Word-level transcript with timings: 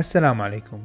السلام 0.00 0.42
عليكم. 0.42 0.82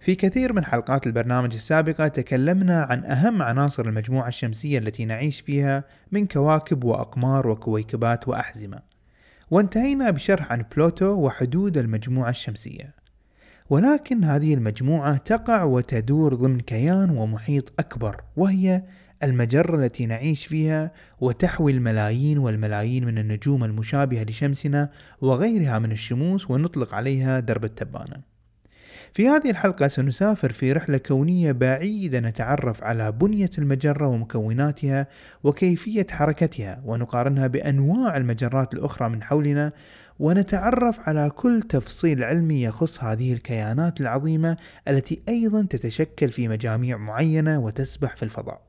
في 0.00 0.14
كثير 0.14 0.52
من 0.52 0.64
حلقات 0.64 1.06
البرنامج 1.06 1.54
السابقة 1.54 2.08
تكلمنا 2.08 2.82
عن 2.82 3.04
أهم 3.04 3.42
عناصر 3.42 3.86
المجموعة 3.86 4.28
الشمسية 4.28 4.78
التي 4.78 5.04
نعيش 5.04 5.40
فيها 5.40 5.84
من 6.12 6.26
كواكب 6.26 6.84
وأقمار 6.84 7.48
وكويكبات 7.48 8.28
وأحزمة. 8.28 8.78
وانتهينا 9.50 10.10
بشرح 10.10 10.52
عن 10.52 10.64
بلوتو 10.76 11.06
وحدود 11.06 11.78
المجموعة 11.78 12.30
الشمسية. 12.30 12.94
ولكن 13.70 14.24
هذه 14.24 14.54
المجموعة 14.54 15.16
تقع 15.16 15.62
وتدور 15.62 16.34
ضمن 16.34 16.60
كيان 16.60 17.10
ومحيط 17.10 17.72
أكبر 17.78 18.20
وهي 18.36 18.82
المجرة 19.22 19.76
التي 19.76 20.06
نعيش 20.06 20.46
فيها 20.46 20.90
وتحوي 21.20 21.72
الملايين 21.72 22.38
والملايين 22.38 23.04
من 23.06 23.18
النجوم 23.18 23.64
المشابهة 23.64 24.24
لشمسنا 24.24 24.90
وغيرها 25.20 25.78
من 25.78 25.92
الشموس 25.92 26.50
ونطلق 26.50 26.94
عليها 26.94 27.40
درب 27.40 27.64
التبانة. 27.64 28.27
في 29.14 29.28
هذه 29.28 29.50
الحلقة 29.50 29.88
سنسافر 29.88 30.52
في 30.52 30.72
رحلة 30.72 30.98
كونية 30.98 31.52
بعيدة 31.52 32.20
نتعرف 32.20 32.84
على 32.84 33.12
بنية 33.12 33.50
المجرة 33.58 34.06
ومكوناتها 34.06 35.06
وكيفية 35.44 36.06
حركتها 36.10 36.82
ونقارنها 36.84 37.46
بأنواع 37.46 38.16
المجرات 38.16 38.74
الأخرى 38.74 39.08
من 39.08 39.22
حولنا 39.22 39.72
ونتعرف 40.18 41.08
على 41.08 41.30
كل 41.30 41.62
تفصيل 41.62 42.24
علمي 42.24 42.62
يخص 42.62 43.04
هذه 43.04 43.32
الكيانات 43.32 44.00
العظيمة 44.00 44.56
التي 44.88 45.22
أيضا 45.28 45.66
تتشكل 45.70 46.32
في 46.32 46.48
مجاميع 46.48 46.96
معينة 46.96 47.58
وتسبح 47.58 48.16
في 48.16 48.22
الفضاء. 48.22 48.67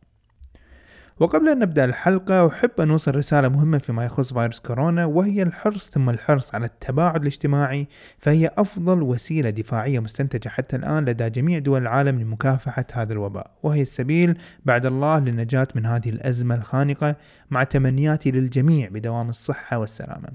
وقبل 1.19 1.49
أن 1.49 1.59
نبدأ 1.59 1.85
الحلقة 1.85 2.47
أحب 2.47 2.71
أن 2.79 2.91
أوصل 2.91 3.15
رسالة 3.15 3.49
مهمة 3.49 3.77
فيما 3.77 4.05
يخص 4.05 4.33
فيروس 4.33 4.59
كورونا 4.59 5.05
وهي 5.05 5.41
الحرص 5.41 5.89
ثم 5.89 6.09
الحرص 6.09 6.55
على 6.55 6.65
التباعد 6.65 7.21
الاجتماعي 7.21 7.87
فهي 8.17 8.51
أفضل 8.57 9.03
وسيلة 9.03 9.49
دفاعية 9.49 9.99
مستنتجة 9.99 10.49
حتى 10.49 10.75
الآن 10.75 11.05
لدى 11.05 11.29
جميع 11.29 11.59
دول 11.59 11.81
العالم 11.81 12.19
لمكافحة 12.19 12.85
هذا 12.93 13.13
الوباء 13.13 13.51
وهي 13.63 13.81
السبيل 13.81 14.37
بعد 14.65 14.85
الله 14.85 15.19
للنجاة 15.19 15.67
من 15.75 15.85
هذه 15.85 16.09
الأزمة 16.09 16.55
الخانقة 16.55 17.15
مع 17.49 17.63
تمنياتي 17.63 18.31
للجميع 18.31 18.89
بدوام 18.89 19.29
الصحة 19.29 19.77
والسلامة. 19.77 20.29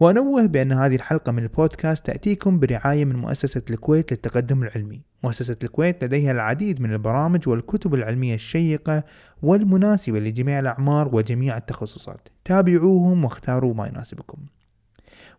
وأنوه 0.00 0.46
بأن 0.46 0.72
هذه 0.72 0.94
الحلقة 0.94 1.32
من 1.32 1.42
البودكاست 1.42 2.06
تأتيكم 2.06 2.58
برعاية 2.58 3.04
من 3.04 3.16
مؤسسة 3.16 3.62
الكويت 3.70 4.12
للتقدم 4.12 4.62
العلمي. 4.62 5.11
مؤسسة 5.24 5.56
الكويت 5.64 6.04
لديها 6.04 6.32
العديد 6.32 6.80
من 6.80 6.92
البرامج 6.92 7.48
والكتب 7.48 7.94
العلمية 7.94 8.34
الشيقة 8.34 9.04
والمناسبة 9.42 10.20
لجميع 10.20 10.58
الأعمار 10.58 11.14
وجميع 11.14 11.56
التخصصات. 11.56 12.28
تابعوهم 12.44 13.24
واختاروا 13.24 13.74
ما 13.74 13.86
يناسبكم. 13.86 14.38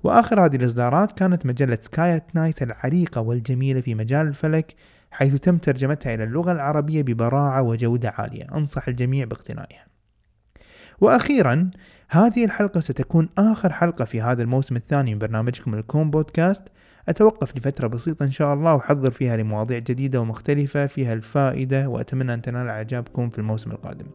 وآخر 0.04 0.46
هذه 0.46 0.56
الإصدارات 0.56 1.12
كانت 1.12 1.46
مجلة 1.46 1.78
Sky 1.81 2.07
at 2.07 2.24
Night 2.34 2.64
العريقة 2.64 3.22
والجميلة 3.22 3.82
في 3.82 3.96
مجال 3.96 4.28
الفلك 4.28 4.76
حيث 5.12 5.36
تم 5.36 5.58
ترجمتها 5.58 6.16
إلى 6.16 6.24
اللغة 6.24 6.52
العربية 6.52 7.02
ببراعة 7.02 7.62
وجودة 7.62 8.10
عالية. 8.18 8.48
أنصح 8.56 8.88
الجميع 8.88 9.26
باقتنائها. 9.26 9.86
وأخيرا 11.02 11.72
هذه 12.10 12.46
الحلقة 12.46 12.80
ستكون 12.80 13.30
آخر 13.38 13.74
حلقة 13.74 14.06
في 14.06 14.22
هذا 14.22 14.44
الموسم 14.44 14.76
الثاني 14.76 15.14
من 15.14 15.20
برنامجكم 15.20 15.74
الكون 15.74 16.12
بودكاست. 16.12 16.64
أتوقف 17.09 17.58
لفترة 17.58 17.88
بسيطة 17.88 18.24
إن 18.24 18.31
شاء 18.31 18.53
الله 18.53 18.74
وأحضر 18.74 19.12
فيها 19.12 19.38
لمواضيع 19.38 19.80
جديدة 19.80 20.22
ومختلفة 20.22 20.88
فيها 20.88 21.14
الفائدة 21.14 21.90
وأتمنى 21.90 22.34
أن 22.34 22.41
تنال 22.41 22.69
إعجابكم 22.69 23.30
في 23.30 23.40
الموسم 23.40 23.72
القادم. 23.72 24.06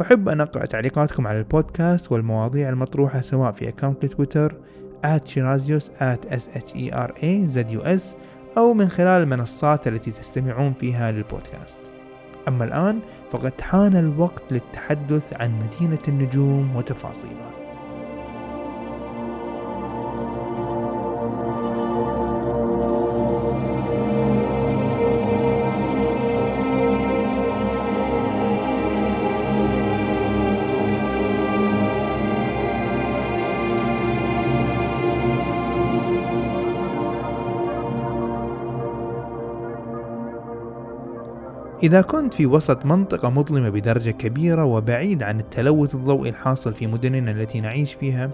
أحب 0.00 0.28
أن 0.28 0.40
أقرأ 0.40 0.66
تعليقاتكم 0.66 1.26
على 1.26 1.38
البودكاست 1.38 2.12
والمواضيع 2.12 2.68
المطروحة 2.68 3.20
سواء 3.20 3.52
في 3.52 3.68
account 3.68 4.06
تويتر 4.06 4.54
@shirazios 5.04 5.84
@sherazus 6.70 8.02
أو 8.58 8.74
من 8.74 8.88
خلال 8.88 9.22
المنصات 9.22 9.88
التي 9.88 10.10
تستمعون 10.10 10.72
فيها 10.72 11.10
للبودكاست. 11.12 11.78
أما 12.48 12.64
الآن 12.64 13.00
فقد 13.30 13.60
حان 13.60 13.96
الوقت 13.96 14.42
للتحدث 14.50 15.32
عن 15.40 15.50
مدينة 15.62 16.02
النجوم 16.08 16.76
وتفاصيلها. 16.76 17.57
إذا 41.82 42.00
كنت 42.00 42.34
في 42.34 42.46
وسط 42.46 42.86
منطقة 42.86 43.30
مظلمة 43.30 43.68
بدرجة 43.68 44.10
كبيرة 44.10 44.64
وبعيد 44.64 45.22
عن 45.22 45.40
التلوث 45.40 45.94
الضوئي 45.94 46.30
الحاصل 46.30 46.74
في 46.74 46.86
مدننا 46.86 47.30
التي 47.30 47.60
نعيش 47.60 47.94
فيها 47.94 48.30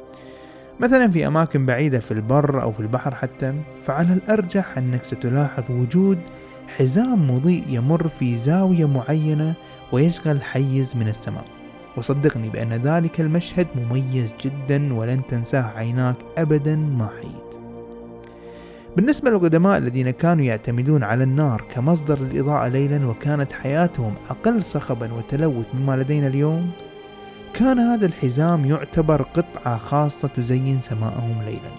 مثلا 0.80 1.10
في 1.10 1.26
أماكن 1.26 1.66
بعيدة 1.66 2.00
في 2.00 2.10
البر 2.10 2.62
أو 2.62 2.72
في 2.72 2.80
البحر 2.80 3.14
حتى 3.14 3.54
فعلى 3.86 4.12
الأرجح 4.12 4.78
أنك 4.78 5.04
ستلاحظ 5.04 5.64
وجود 5.70 6.18
حزام 6.76 7.30
مضيء 7.30 7.64
يمر 7.68 8.08
في 8.08 8.36
زاوية 8.36 8.88
معينة 8.88 9.54
ويشغل 9.92 10.42
حيز 10.42 10.96
من 10.96 11.08
السماء. 11.08 11.44
وصدقني 11.96 12.48
بأن 12.48 12.72
ذلك 12.72 13.20
المشهد 13.20 13.66
مميز 13.76 14.34
جدا 14.44 14.94
ولن 14.94 15.20
تنساه 15.30 15.62
عيناك 15.76 16.16
أبدا 16.38 16.76
ما 16.76 17.08
حييت 17.20 17.43
بالنسبة 18.96 19.30
للقدماء 19.30 19.78
الذين 19.78 20.10
كانوا 20.10 20.44
يعتمدون 20.44 21.02
على 21.02 21.24
النار 21.24 21.64
كمصدر 21.74 22.18
للإضاءة 22.18 22.68
ليلا 22.68 23.06
وكانت 23.06 23.52
حياتهم 23.52 24.14
أقل 24.30 24.62
صخبا 24.62 25.12
وتلوث 25.12 25.66
مما 25.74 25.96
لدينا 25.96 26.26
اليوم 26.26 26.70
كان 27.54 27.78
هذا 27.78 28.06
الحزام 28.06 28.64
يعتبر 28.64 29.22
قطعة 29.22 29.76
خاصة 29.76 30.28
تزين 30.28 30.80
سماءهم 30.80 31.42
ليلا. 31.44 31.70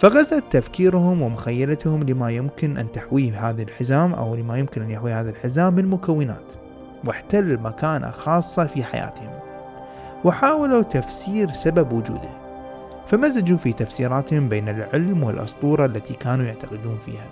فغزت 0.00 0.42
تفكيرهم 0.50 1.22
ومخيلتهم 1.22 2.02
لما 2.02 2.30
يمكن 2.30 2.76
أن 2.76 2.92
تحويه 2.92 3.50
هذا 3.50 3.62
الحزام 3.62 4.12
أو 4.12 4.34
لما 4.34 4.58
يمكن 4.58 4.82
أن 4.82 4.90
يحوي 4.90 5.12
هذا 5.12 5.30
الحزام 5.30 5.74
من 5.74 5.86
مكونات 5.86 6.52
واحتل 7.04 7.58
مكانة 7.58 8.10
خاصة 8.10 8.66
في 8.66 8.84
حياتهم 8.84 9.30
وحاولوا 10.24 10.82
تفسير 10.82 11.50
سبب 11.52 11.92
وجوده. 11.92 12.41
فمزجوا 13.12 13.56
في 13.56 13.72
تفسيراتهم 13.72 14.48
بين 14.48 14.68
العلم 14.68 15.22
والأسطورة 15.22 15.86
التي 15.86 16.14
كانوا 16.14 16.44
يعتقدون 16.44 16.98
فيها. 17.06 17.26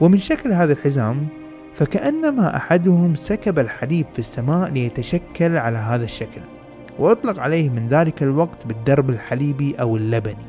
ومن 0.00 0.18
شكل 0.18 0.52
هذا 0.52 0.72
الحزام 0.72 1.26
فكأنما 1.74 2.56
أحدهم 2.56 3.14
سكب 3.14 3.58
الحليب 3.58 4.06
في 4.12 4.18
السماء 4.18 4.70
ليتشكل 4.70 5.56
على 5.56 5.78
هذا 5.78 6.04
الشكل 6.04 6.40
وأطلق 6.98 7.38
عليه 7.38 7.68
من 7.68 7.88
ذلك 7.88 8.22
الوقت 8.22 8.66
بالدرب 8.66 9.10
الحليبي 9.10 9.74
أو 9.80 9.96
اللبني. 9.96 10.46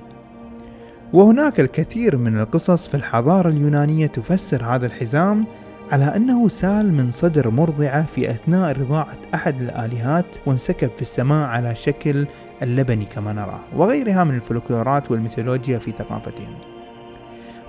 وهناك 1.14 1.60
الكثير 1.60 2.18
من 2.18 2.40
القصص 2.40 2.88
في 2.88 2.96
الحضارة 2.96 3.50
اليونانية 3.50 4.08
تفسر 4.08 4.64
هذا 4.64 4.86
الحزام 4.86 5.46
على 5.92 6.16
أنه 6.16 6.50
سال 6.50 6.94
من 6.94 7.12
صدر 7.12 7.50
مرضعة 7.50 8.04
في 8.04 8.32
أثناء 8.32 8.80
رضاعة 8.80 9.18
أحد 9.34 9.62
الآلهات 9.62 10.26
وانسكب 10.46 10.90
في 10.96 11.02
السماء 11.02 11.48
على 11.48 11.76
شكل 11.76 12.28
اللبني 12.62 13.06
كما 13.06 13.34
نراه 13.34 13.60
وغيرها 13.76 14.24
من 14.24 14.36
الفلكلورات 14.36 15.12
والميثولوجيا 15.12 15.80
في 15.80 15.92
ثقافتهم. 15.92 16.56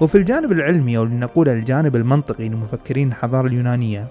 وفي 0.00 0.18
الجانب 0.18 0.52
العلمي 0.52 0.96
أو 0.98 1.04
لنقول 1.04 1.48
الجانب 1.48 1.96
المنطقي 1.96 2.48
لمفكرين 2.48 3.08
الحضارة 3.08 3.46
اليونانية 3.46 4.06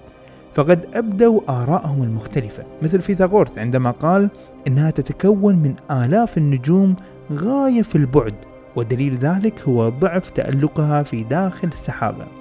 فقد 0.54 0.86
أبدوا 0.94 1.40
آرائهم 1.48 2.02
المختلفة 2.02 2.64
مثل 2.82 3.02
فيثاغورث 3.02 3.58
عندما 3.58 3.90
قال 3.90 4.28
إنها 4.66 4.90
تتكون 4.90 5.56
من 5.56 5.74
آلاف 5.90 6.38
النجوم 6.38 6.96
غاية 7.32 7.82
في 7.82 7.96
البعد 7.96 8.34
ودليل 8.76 9.16
ذلك 9.16 9.62
هو 9.68 9.88
ضعف 9.88 10.30
تألقها 10.30 11.02
في 11.02 11.22
داخل 11.22 11.68
السحابة. 11.68 12.39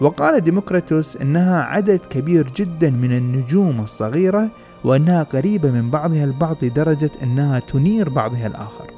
وقال 0.00 0.40
ديموكريتوس 0.40 1.16
أنها 1.16 1.62
عدد 1.62 2.00
كبير 2.10 2.52
جدا 2.56 2.90
من 2.90 3.12
النجوم 3.12 3.80
الصغيرة 3.80 4.48
وأنها 4.84 5.22
قريبة 5.22 5.70
من 5.70 5.90
بعضها 5.90 6.24
البعض 6.24 6.56
لدرجة 6.62 7.10
أنها 7.22 7.58
تنير 7.58 8.08
بعضها 8.08 8.46
الآخر. 8.46 8.90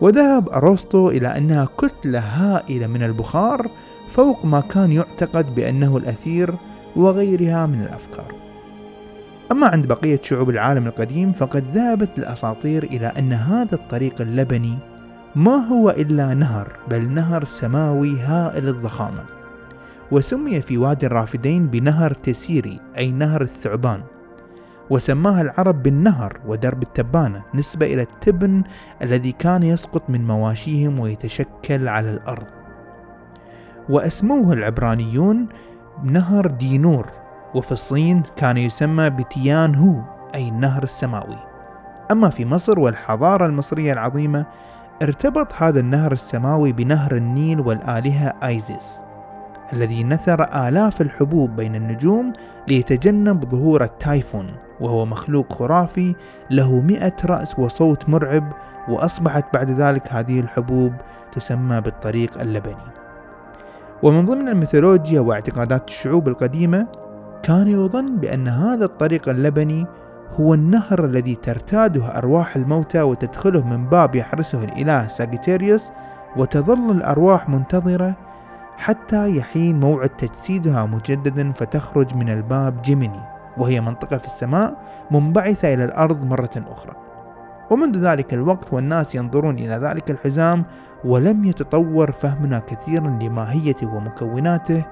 وذهب 0.00 0.48
أرسطو 0.48 1.10
إلى 1.10 1.28
أنها 1.38 1.68
كتلة 1.78 2.18
هائلة 2.18 2.86
من 2.86 3.02
البخار 3.02 3.70
فوق 4.08 4.44
ما 4.44 4.60
كان 4.60 4.92
يعتقد 4.92 5.54
بأنه 5.54 5.96
الأثير 5.96 6.54
وغيرها 6.96 7.66
من 7.66 7.82
الأفكار. 7.82 8.34
أما 9.52 9.66
عند 9.66 9.86
بقية 9.86 10.20
شعوب 10.22 10.50
العالم 10.50 10.86
القديم 10.86 11.32
فقد 11.32 11.64
ذهبت 11.74 12.18
الأساطير 12.18 12.82
إلى 12.82 13.06
أن 13.06 13.32
هذا 13.32 13.74
الطريق 13.74 14.20
اللبني 14.20 14.78
ما 15.36 15.56
هو 15.56 15.90
إلا 15.90 16.34
نهر 16.34 16.72
بل 16.90 17.08
نهر 17.08 17.44
سماوي 17.44 18.20
هائل 18.20 18.68
الضخامة. 18.68 19.41
وسمي 20.12 20.60
في 20.60 20.78
وادي 20.78 21.06
الرافدين 21.06 21.66
بنهر 21.66 22.12
تسيري 22.12 22.80
أي 22.96 23.10
نهر 23.10 23.42
الثعبان. 23.42 24.02
وسماها 24.90 25.40
العرب 25.40 25.82
بالنهر 25.82 26.40
ودرب 26.46 26.82
التبانة 26.82 27.42
نسبة 27.54 27.86
إلى 27.86 28.02
التبن 28.02 28.62
الذي 29.02 29.32
كان 29.32 29.62
يسقط 29.62 30.10
من 30.10 30.26
مواشيهم 30.26 31.00
ويتشكل 31.00 31.88
على 31.88 32.10
الأرض. 32.10 32.46
وأسموه 33.88 34.52
العبرانيون 34.52 35.48
نهر 36.04 36.46
دينور 36.46 37.06
وفي 37.54 37.72
الصين 37.72 38.22
كان 38.36 38.56
يسمى 38.56 39.10
بتيان 39.10 39.74
هو 39.74 40.00
أي 40.34 40.48
النهر 40.48 40.82
السماوي. 40.82 41.38
أما 42.10 42.28
في 42.28 42.44
مصر 42.44 42.78
والحضارة 42.78 43.46
المصرية 43.46 43.92
العظيمة 43.92 44.46
ارتبط 45.02 45.52
هذا 45.52 45.80
النهر 45.80 46.12
السماوي 46.12 46.72
بنهر 46.72 47.16
النيل 47.16 47.60
والآلهة 47.60 48.34
آيزيس. 48.44 49.11
الذي 49.72 50.04
نثر 50.04 50.68
آلاف 50.68 51.00
الحبوب 51.00 51.56
بين 51.56 51.74
النجوم 51.74 52.32
ليتجنب 52.68 53.44
ظهور 53.44 53.84
التايفون 53.84 54.46
وهو 54.80 55.06
مخلوق 55.06 55.52
خرافي 55.52 56.14
له 56.50 56.80
مئة 56.80 57.16
رأس 57.24 57.58
وصوت 57.58 58.08
مرعب 58.08 58.52
وأصبحت 58.88 59.44
بعد 59.54 59.70
ذلك 59.70 60.12
هذه 60.12 60.40
الحبوب 60.40 60.92
تسمى 61.32 61.80
بالطريق 61.80 62.40
اللبني. 62.40 62.92
ومن 64.02 64.26
ضمن 64.26 64.48
الميثولوجيا 64.48 65.20
واعتقادات 65.20 65.88
الشعوب 65.88 66.28
القديمة 66.28 66.86
كان 67.42 67.68
يظن 67.68 68.16
بأن 68.16 68.48
هذا 68.48 68.84
الطريق 68.84 69.28
اللبني 69.28 69.86
هو 70.40 70.54
النهر 70.54 71.04
الذي 71.04 71.34
ترتاده 71.34 72.18
أرواح 72.18 72.56
الموتى 72.56 73.02
وتدخله 73.02 73.66
من 73.66 73.86
باب 73.86 74.14
يحرسه 74.14 74.64
الإله 74.64 75.06
ساجيتيريوس 75.06 75.92
وتظل 76.36 76.90
الأرواح 76.90 77.48
منتظرة 77.48 78.16
حتى 78.82 79.36
يحين 79.36 79.80
موعد 79.80 80.08
تجسيدها 80.08 80.86
مجددا 80.86 81.52
فتخرج 81.52 82.14
من 82.14 82.28
الباب 82.28 82.82
جيميني 82.82 83.20
وهي 83.56 83.80
منطقة 83.80 84.18
في 84.18 84.26
السماء 84.26 84.74
منبعثة 85.10 85.74
إلى 85.74 85.84
الأرض 85.84 86.24
مرة 86.24 86.50
أخرى. 86.56 86.96
ومنذ 87.70 87.98
ذلك 87.98 88.34
الوقت 88.34 88.72
والناس 88.72 89.14
ينظرون 89.14 89.58
إلى 89.58 89.74
ذلك 89.74 90.10
الحزام 90.10 90.64
ولم 91.04 91.44
يتطور 91.44 92.12
فهمنا 92.12 92.58
كثيرا 92.58 93.18
لماهيته 93.22 93.94
ومكوناته 93.94 94.84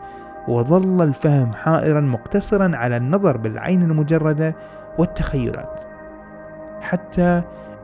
وظل 0.49 1.03
الفهم 1.03 1.53
حائرا 1.53 2.01
مقتصرا 2.01 2.77
على 2.77 2.97
النظر 2.97 3.37
بالعين 3.37 3.83
المجردة 3.83 4.57
والتخيلات. 4.99 5.81
حتى 6.81 7.43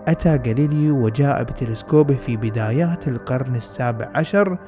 أتى 0.09 0.31
غاليليو 0.31 1.05
وجاء 1.05 1.43
بتلسكوبه 1.43 2.15
في 2.15 2.37
بدايات 2.37 3.09
القرن 3.09 3.55
السابع 3.57 4.09
عشر 4.15 4.59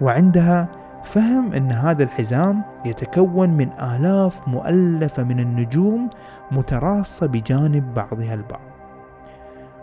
وعندها 0.00 0.68
فهم 1.08 1.52
أن 1.52 1.72
هذا 1.72 2.02
الحزام 2.02 2.62
يتكون 2.84 3.50
من 3.50 3.68
آلاف 3.72 4.48
مؤلفة 4.48 5.22
من 5.22 5.40
النجوم 5.40 6.10
متراصة 6.52 7.26
بجانب 7.26 7.94
بعضها 7.94 8.34
البعض. 8.34 8.60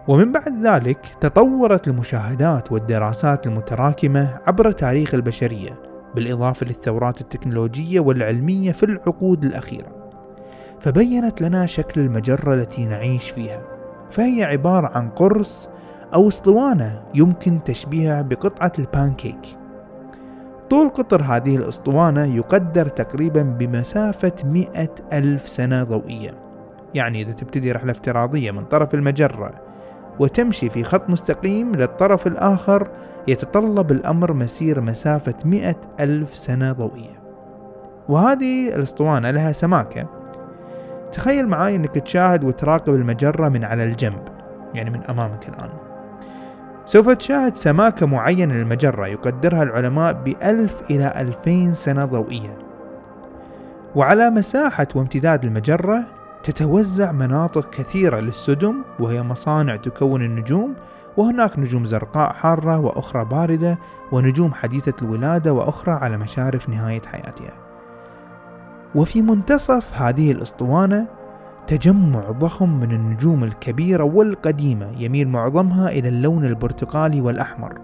ومن 0.07 0.31
بعد 0.31 0.65
ذلك 0.65 1.15
تطورت 1.21 1.87
المشاهدات 1.87 2.71
والدراسات 2.71 3.47
المتراكمة 3.47 4.37
عبر 4.47 4.71
تاريخ 4.71 5.13
البشرية 5.13 5.79
بالإضافة 6.15 6.65
للثورات 6.65 7.21
التكنولوجية 7.21 7.99
والعلمية 7.99 8.71
في 8.71 8.83
العقود 8.83 9.43
الأخيرة. 9.43 10.11
فبينت 10.79 11.41
لنا 11.41 11.65
شكل 11.65 12.01
المجرة 12.01 12.53
التي 12.53 12.85
نعيش 12.85 13.29
فيها. 13.29 13.61
فهي 14.11 14.43
عبارة 14.43 14.97
عن 14.97 15.09
قرص 15.09 15.69
أو 16.13 16.27
اسطوانة 16.27 17.03
يمكن 17.15 17.63
تشبيهها 17.63 18.21
بقطعة 18.21 18.73
البانكيك. 18.79 19.57
طول 20.69 20.89
قطر 20.89 21.21
هذه 21.21 21.55
الأسطوانة 21.55 22.25
يقدر 22.25 22.87
تقريبا 22.87 23.41
بمسافة 23.41 24.33
مئة 24.43 24.89
ألف 25.13 25.49
سنة 25.49 25.83
ضوئية. 25.83 26.31
يعني 26.93 27.21
إذا 27.21 27.31
تبتدي 27.31 27.71
رحلة 27.71 27.91
افتراضية 27.91 28.51
من 28.51 28.65
طرف 28.65 28.93
المجرة 28.95 29.51
وتمشي 30.19 30.69
في 30.69 30.83
خط 30.83 31.09
مستقيم 31.09 31.71
للطرف 31.71 32.27
الآخر 32.27 32.87
يتطلب 33.27 33.91
الأمر 33.91 34.33
مسير 34.33 34.81
مسافة 34.81 35.35
مئة 35.45 35.75
ألف 35.99 36.37
سنة 36.37 36.71
ضوئية. 36.71 37.19
وهذه 38.09 38.75
الأسطوانة 38.75 39.31
لها 39.31 39.51
سماكة. 39.51 40.07
تخيل 41.11 41.47
معاي 41.47 41.75
إنك 41.75 41.95
تشاهد 41.95 42.43
وتراقب 42.43 42.93
المجرة 42.93 43.49
من 43.49 43.63
على 43.63 43.83
الجنب 43.83 44.23
يعني 44.73 44.89
من 44.89 45.03
أمامك 45.03 45.49
الآن. 45.49 45.84
سوف 46.85 47.09
تشاهد 47.09 47.57
سماكة 47.57 48.05
معينة 48.05 48.53
للمجرة 48.53 49.07
يقدرها 49.07 49.63
العلماء 49.63 50.13
بألف 50.13 50.81
إلى 50.89 51.13
ألفين 51.15 51.73
سنة 51.73 52.05
ضوئية. 52.05 52.57
وعلى 53.95 54.29
مساحة 54.29 54.87
وامتداد 54.95 55.45
المجرة 55.45 56.03
تتوزع 56.43 57.11
مناطق 57.11 57.69
كثيرة 57.69 58.19
للسدم 58.19 58.75
وهي 58.99 59.21
مصانع 59.21 59.75
تكون 59.75 60.23
النجوم 60.23 60.73
وهناك 61.17 61.59
نجوم 61.59 61.85
زرقاء 61.85 62.33
حارة 62.33 62.79
وأخرى 62.79 63.25
باردة 63.25 63.77
ونجوم 64.11 64.53
حديثة 64.53 64.93
الولادة 65.01 65.53
وأخرى 65.53 65.93
على 65.93 66.17
مشارف 66.17 66.69
نهاية 66.69 67.01
حياتها. 67.01 67.53
وفي 68.95 69.21
منتصف 69.21 69.93
هذه 69.93 70.31
الأسطوانة 70.31 71.07
تجمع 71.67 72.31
ضخم 72.31 72.79
من 72.79 72.91
النجوم 72.91 73.43
الكبيرة 73.43 74.03
والقديمة 74.03 74.91
يميل 74.97 75.27
معظمها 75.27 75.89
إلى 75.89 76.09
اللون 76.09 76.45
البرتقالي 76.45 77.21
والأحمر. 77.21 77.77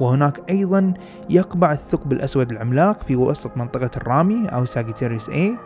وهناك 0.00 0.50
أيضا 0.50 0.94
يقبع 1.30 1.72
الثقب 1.72 2.12
الأسود 2.12 2.50
العملاق 2.50 2.98
في 3.02 3.16
وسط 3.16 3.56
منطقة 3.56 3.90
الرامي 3.96 4.48
أو 4.48 4.64
ساجيتاريوس 4.64 5.30
A 5.30 5.56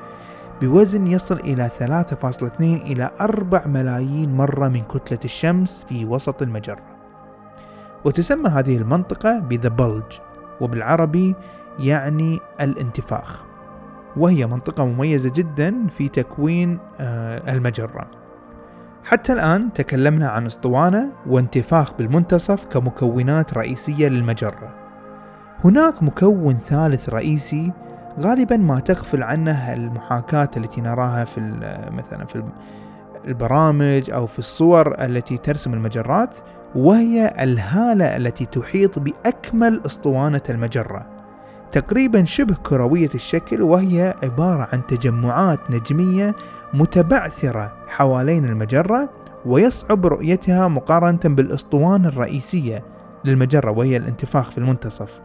بوزن 0.60 1.06
يصل 1.06 1.36
إلى 1.36 1.70
3.2 1.78 2.60
إلى 2.60 3.10
4 3.20 3.66
ملايين 3.66 4.36
مرة 4.36 4.68
من 4.68 4.82
كتلة 4.82 5.18
الشمس 5.24 5.84
في 5.88 6.04
وسط 6.04 6.42
المجرة. 6.42 6.82
وتسمى 8.04 8.48
هذه 8.48 8.76
المنطقة 8.76 9.38
بذا 9.38 9.68
بلج 9.68 10.18
وبالعربي 10.60 11.34
يعني 11.78 12.40
الانتفاخ. 12.60 13.47
وهي 14.18 14.46
منطقة 14.46 14.86
مميزة 14.86 15.32
جدا 15.34 15.86
في 15.86 16.08
تكوين 16.08 16.78
آه، 17.00 17.52
المجرة. 17.52 18.10
حتى 19.04 19.32
الآن 19.32 19.72
تكلمنا 19.72 20.28
عن 20.28 20.46
أسطوانة 20.46 21.12
وانتفاخ 21.26 21.92
بالمنتصف 21.94 22.64
كمكونات 22.64 23.54
رئيسية 23.54 24.08
للمجرة. 24.08 24.74
هناك 25.64 26.02
مكون 26.02 26.54
ثالث 26.54 27.08
رئيسي 27.08 27.72
غالبا 28.20 28.56
ما 28.56 28.80
تغفل 28.80 29.22
عنه 29.22 29.74
المحاكاة 29.74 30.50
التي 30.56 30.80
نراها 30.80 31.24
في 31.24 31.40
مثلا 31.90 32.24
في 32.24 32.42
البرامج 33.24 34.10
أو 34.10 34.26
في 34.26 34.38
الصور 34.38 35.04
التي 35.04 35.38
ترسم 35.38 35.74
المجرات 35.74 36.34
وهي 36.74 37.34
الهالة 37.40 38.16
التي 38.16 38.46
تحيط 38.46 38.98
بأكمل 38.98 39.80
أسطوانة 39.86 40.42
المجرة. 40.50 41.17
تقريبا 41.72 42.24
شبه 42.24 42.54
كروية 42.54 43.10
الشكل 43.14 43.62
وهي 43.62 44.14
عبارة 44.22 44.68
عن 44.72 44.86
تجمعات 44.86 45.58
نجمية 45.70 46.34
متبعثرة 46.74 47.72
حوالين 47.88 48.44
المجرة 48.44 49.08
ويصعب 49.46 50.06
رؤيتها 50.06 50.68
مقارنة 50.68 51.20
بالأسطوانة 51.24 52.08
الرئيسية 52.08 52.84
للمجرة 53.24 53.70
وهي 53.70 53.96
الانتفاخ 53.96 54.50
في 54.50 54.58
المنتصف. 54.58 55.20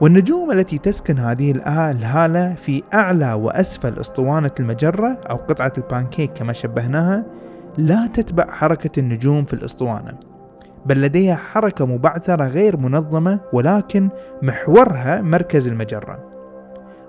والنجوم 0.00 0.50
التي 0.50 0.78
تسكن 0.78 1.18
هذه 1.18 1.50
الهالة 1.66 2.54
في 2.54 2.82
أعلى 2.94 3.32
وأسفل 3.32 3.98
أسطوانة 3.98 4.50
المجرة 4.60 5.18
أو 5.30 5.36
قطعة 5.36 5.72
البانكيك 5.78 6.32
كما 6.32 6.52
شبهناها 6.52 7.24
لا 7.78 8.06
تتبع 8.06 8.50
حركة 8.50 9.00
النجوم 9.00 9.44
في 9.44 9.52
الأسطوانة. 9.52 10.31
بل 10.86 11.02
لديها 11.02 11.36
حركة 11.36 11.86
مبعثرة 11.86 12.44
غير 12.44 12.76
منظمة 12.76 13.40
ولكن 13.52 14.08
محورها 14.42 15.20
مركز 15.20 15.68
المجرة. 15.68 16.18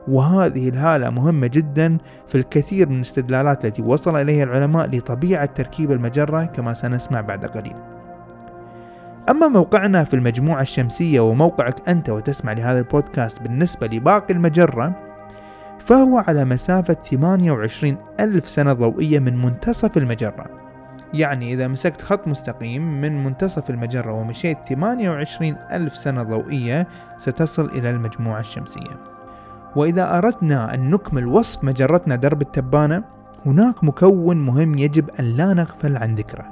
وهذه 0.07 0.69
الهالة 0.69 1.09
مهمة 1.09 1.47
جدا 1.47 1.97
في 2.27 2.35
الكثير 2.35 2.89
من 2.89 2.95
الاستدلالات 2.95 3.65
التي 3.65 3.81
وصل 3.81 4.21
إليها 4.21 4.43
العلماء 4.43 4.89
لطبيعة 4.89 5.45
تركيب 5.45 5.91
المجرة 5.91 6.43
كما 6.43 6.73
سنسمع 6.73 7.21
بعد 7.21 7.45
قليل. 7.45 7.75
أما 9.29 9.47
موقعنا 9.47 10.03
في 10.03 10.13
المجموعة 10.13 10.61
الشمسية 10.61 11.19
وموقعك 11.19 11.89
أنت 11.89 12.09
وتسمع 12.09 12.51
لهذا 12.51 12.79
البودكاست 12.79 13.41
بالنسبة 13.41 13.87
لباقي 13.87 14.33
المجرة 14.33 14.93
فهو 15.79 16.17
على 16.17 16.45
مسافة 16.45 16.93
28 16.93 17.97
ألف 18.19 18.49
سنة 18.49 18.73
ضوئية 18.73 19.19
من 19.19 19.41
منتصف 19.41 19.97
المجرة. 19.97 20.62
يعني 21.13 21.53
إذا 21.53 21.67
مسكت 21.67 22.01
خط 22.01 22.27
مستقيم 22.27 23.01
من 23.01 23.23
منتصف 23.23 23.69
المجرة 23.69 24.11
ومشيت 24.11 24.57
28 24.67 25.55
ألف 25.71 25.97
سنة 25.97 26.23
ضوئية 26.23 26.87
ستصل 27.17 27.65
إلى 27.65 27.89
المجموعة 27.89 28.39
الشمسية. 28.39 28.99
وإذا 29.75 30.17
أردنا 30.17 30.73
أن 30.73 30.89
نكمل 30.89 31.27
وصف 31.27 31.63
مجرتنا 31.63 32.15
درب 32.15 32.41
التبانة 32.41 33.03
هناك 33.45 33.83
مكون 33.83 34.37
مهم 34.37 34.77
يجب 34.77 35.09
أن 35.19 35.25
لا 35.25 35.53
نغفل 35.53 35.97
عن 35.97 36.15
ذكره 36.15 36.45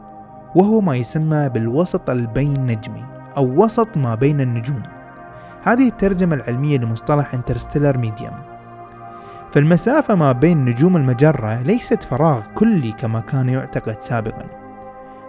وهو 0.56 0.82
ما 0.82 0.96
يسمى 0.96 1.50
بالوسط 1.50 2.10
البين 2.10 2.66
نجمي 2.66 3.06
أو 3.38 3.64
وسط 3.64 3.98
ما 3.98 4.16
بين 4.16 4.42
النجوم. 4.42 4.84
هذه 5.64 5.88
الترجمة 5.88 6.36
العلمية 6.36 6.78
لمصطلح 6.78 7.34
interstellar 7.34 7.98
medium 7.98 8.51
فالمسافة 9.52 10.16
ما 10.16 10.32
بين 10.32 10.66
نجوم 10.66 10.98
المجرة 10.98 11.62
ليست 11.62 12.04
فراغ 12.04 12.42
كلي 12.56 12.92
كما 12.92 13.20
كان 13.20 13.50
يعتقد 13.50 13.96
سابقا. 14.02 14.46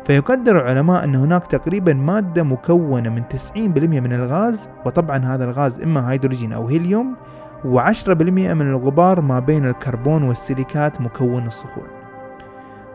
فيقدر 0.04 0.56
العلماء 0.56 1.04
أن 1.04 1.14
هناك 1.14 1.46
تقريبا 1.46 1.92
مادة 1.92 2.42
مكونة 2.42 3.10
من 3.10 3.22
90% 3.28 3.56
من 4.00 4.12
الغاز 4.12 4.68
وطبعا 4.86 5.18
هذا 5.18 5.44
الغاز 5.44 5.80
إما 5.80 6.12
هيدروجين 6.12 6.52
أو 6.52 6.68
هيليوم 6.68 7.16
و10% 7.64 8.08
من 8.08 8.70
الغبار 8.70 9.20
ما 9.20 9.38
بين 9.38 9.66
الكربون 9.66 10.22
والسيليكات 10.22 11.00
مكون 11.00 11.46
الصخور. 11.46 11.86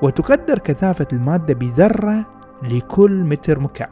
وتقدر 0.01 0.59
كثافة 0.59 1.07
المادة 1.13 1.53
بذرة 1.53 2.25
لكل 2.63 3.23
متر 3.23 3.59
مكعب. 3.59 3.89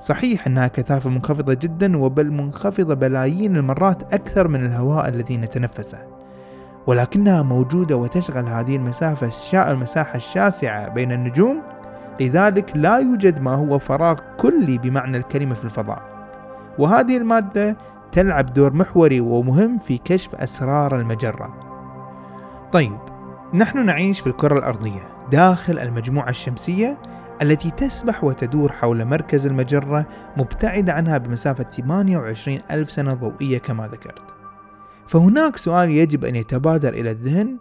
صحيح 0.00 0.46
أنها 0.46 0.68
كثافة 0.68 1.10
منخفضة 1.10 1.54
جدا 1.54 1.96
وبل 1.96 2.30
منخفضة 2.30 2.94
بلايين 2.94 3.56
المرات 3.56 4.14
أكثر 4.14 4.48
من 4.48 4.66
الهواء 4.66 5.08
الذي 5.08 5.36
نتنفسه. 5.36 6.15
ولكنها 6.86 7.42
موجودة 7.42 7.96
وتشغل 7.96 8.48
هذه 8.48 8.76
المسافة 8.76 9.70
المساحة 9.70 10.16
الشاسعة 10.16 10.88
بين 10.88 11.12
النجوم. 11.12 11.62
لذلك 12.20 12.76
لا 12.76 12.96
يوجد 12.96 13.40
ما 13.40 13.54
هو 13.54 13.78
فراغ 13.78 14.16
كلي 14.38 14.78
بمعنى 14.78 15.16
الكلمة 15.16 15.54
في 15.54 15.64
الفضاء. 15.64 16.02
وهذه 16.78 17.16
المادة 17.16 17.76
تلعب 18.12 18.52
دور 18.52 18.72
محوري 18.72 19.20
ومهم 19.20 19.78
في 19.78 19.98
كشف 19.98 20.34
أسرار 20.34 21.00
المجرة. 21.00 21.54
طيب 22.72 22.98
نحن 23.54 23.86
نعيش 23.86 24.20
في 24.20 24.26
الكرة 24.26 24.58
الأرضية 24.58 25.02
داخل 25.30 25.78
المجموعة 25.78 26.28
الشمسية 26.28 26.98
التي 27.42 27.70
تسبح 27.70 28.24
وتدور 28.24 28.72
حول 28.72 29.04
مركز 29.04 29.46
المجرة 29.46 30.06
مبتعدة 30.36 30.92
عنها 30.92 31.18
بمسافة 31.18 31.64
28 31.64 32.60
ألف 32.70 32.90
سنة 32.90 33.14
ضوئية 33.14 33.58
كما 33.58 33.88
ذكرت. 33.88 34.35
فهناك 35.08 35.56
سؤال 35.56 35.90
يجب 35.90 36.24
أن 36.24 36.36
يتبادر 36.36 36.88
إلى 36.88 37.10
الذهن 37.10 37.56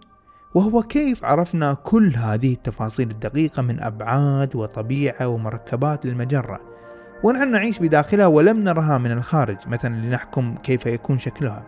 وهو 0.55 0.81
كيف 0.81 1.25
عرفنا 1.25 1.73
كل 1.73 2.15
هذه 2.15 2.53
التفاصيل 2.53 3.11
الدقيقة 3.11 3.61
من 3.61 3.83
أبعاد 3.83 4.55
وطبيعة 4.55 5.27
ومركبات 5.27 6.05
للمجرة؟ 6.05 6.59
ونحن 7.23 7.51
نعيش 7.51 7.79
بداخلها 7.79 8.27
ولم 8.27 8.63
نرها 8.63 8.97
من 8.97 9.11
الخارج 9.11 9.57
مثلا 9.67 9.95
لنحكم 9.95 10.55
كيف 10.63 10.85
يكون 10.85 11.19
شكلها. 11.19 11.63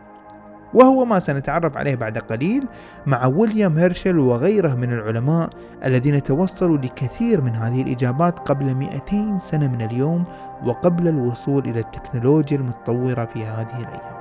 وهو 0.73 1.05
ما 1.05 1.19
سنتعرف 1.19 1.77
عليه 1.77 1.95
بعد 1.95 2.17
قليل 2.17 2.67
مع 3.05 3.25
ويليام 3.25 3.77
هيرشل 3.77 4.19
وغيره 4.19 4.75
من 4.75 4.93
العلماء 4.93 5.49
الذين 5.85 6.23
توصلوا 6.23 6.77
لكثير 6.77 7.41
من 7.41 7.55
هذه 7.55 7.81
الإجابات 7.81 8.39
قبل 8.39 8.75
200 8.75 9.37
سنة 9.37 9.67
من 9.67 9.81
اليوم 9.81 10.23
وقبل 10.65 11.07
الوصول 11.07 11.65
إلى 11.65 11.79
التكنولوجيا 11.79 12.57
المتطورة 12.57 13.25
في 13.25 13.45
هذه 13.45 13.79
الأيام. 13.79 14.16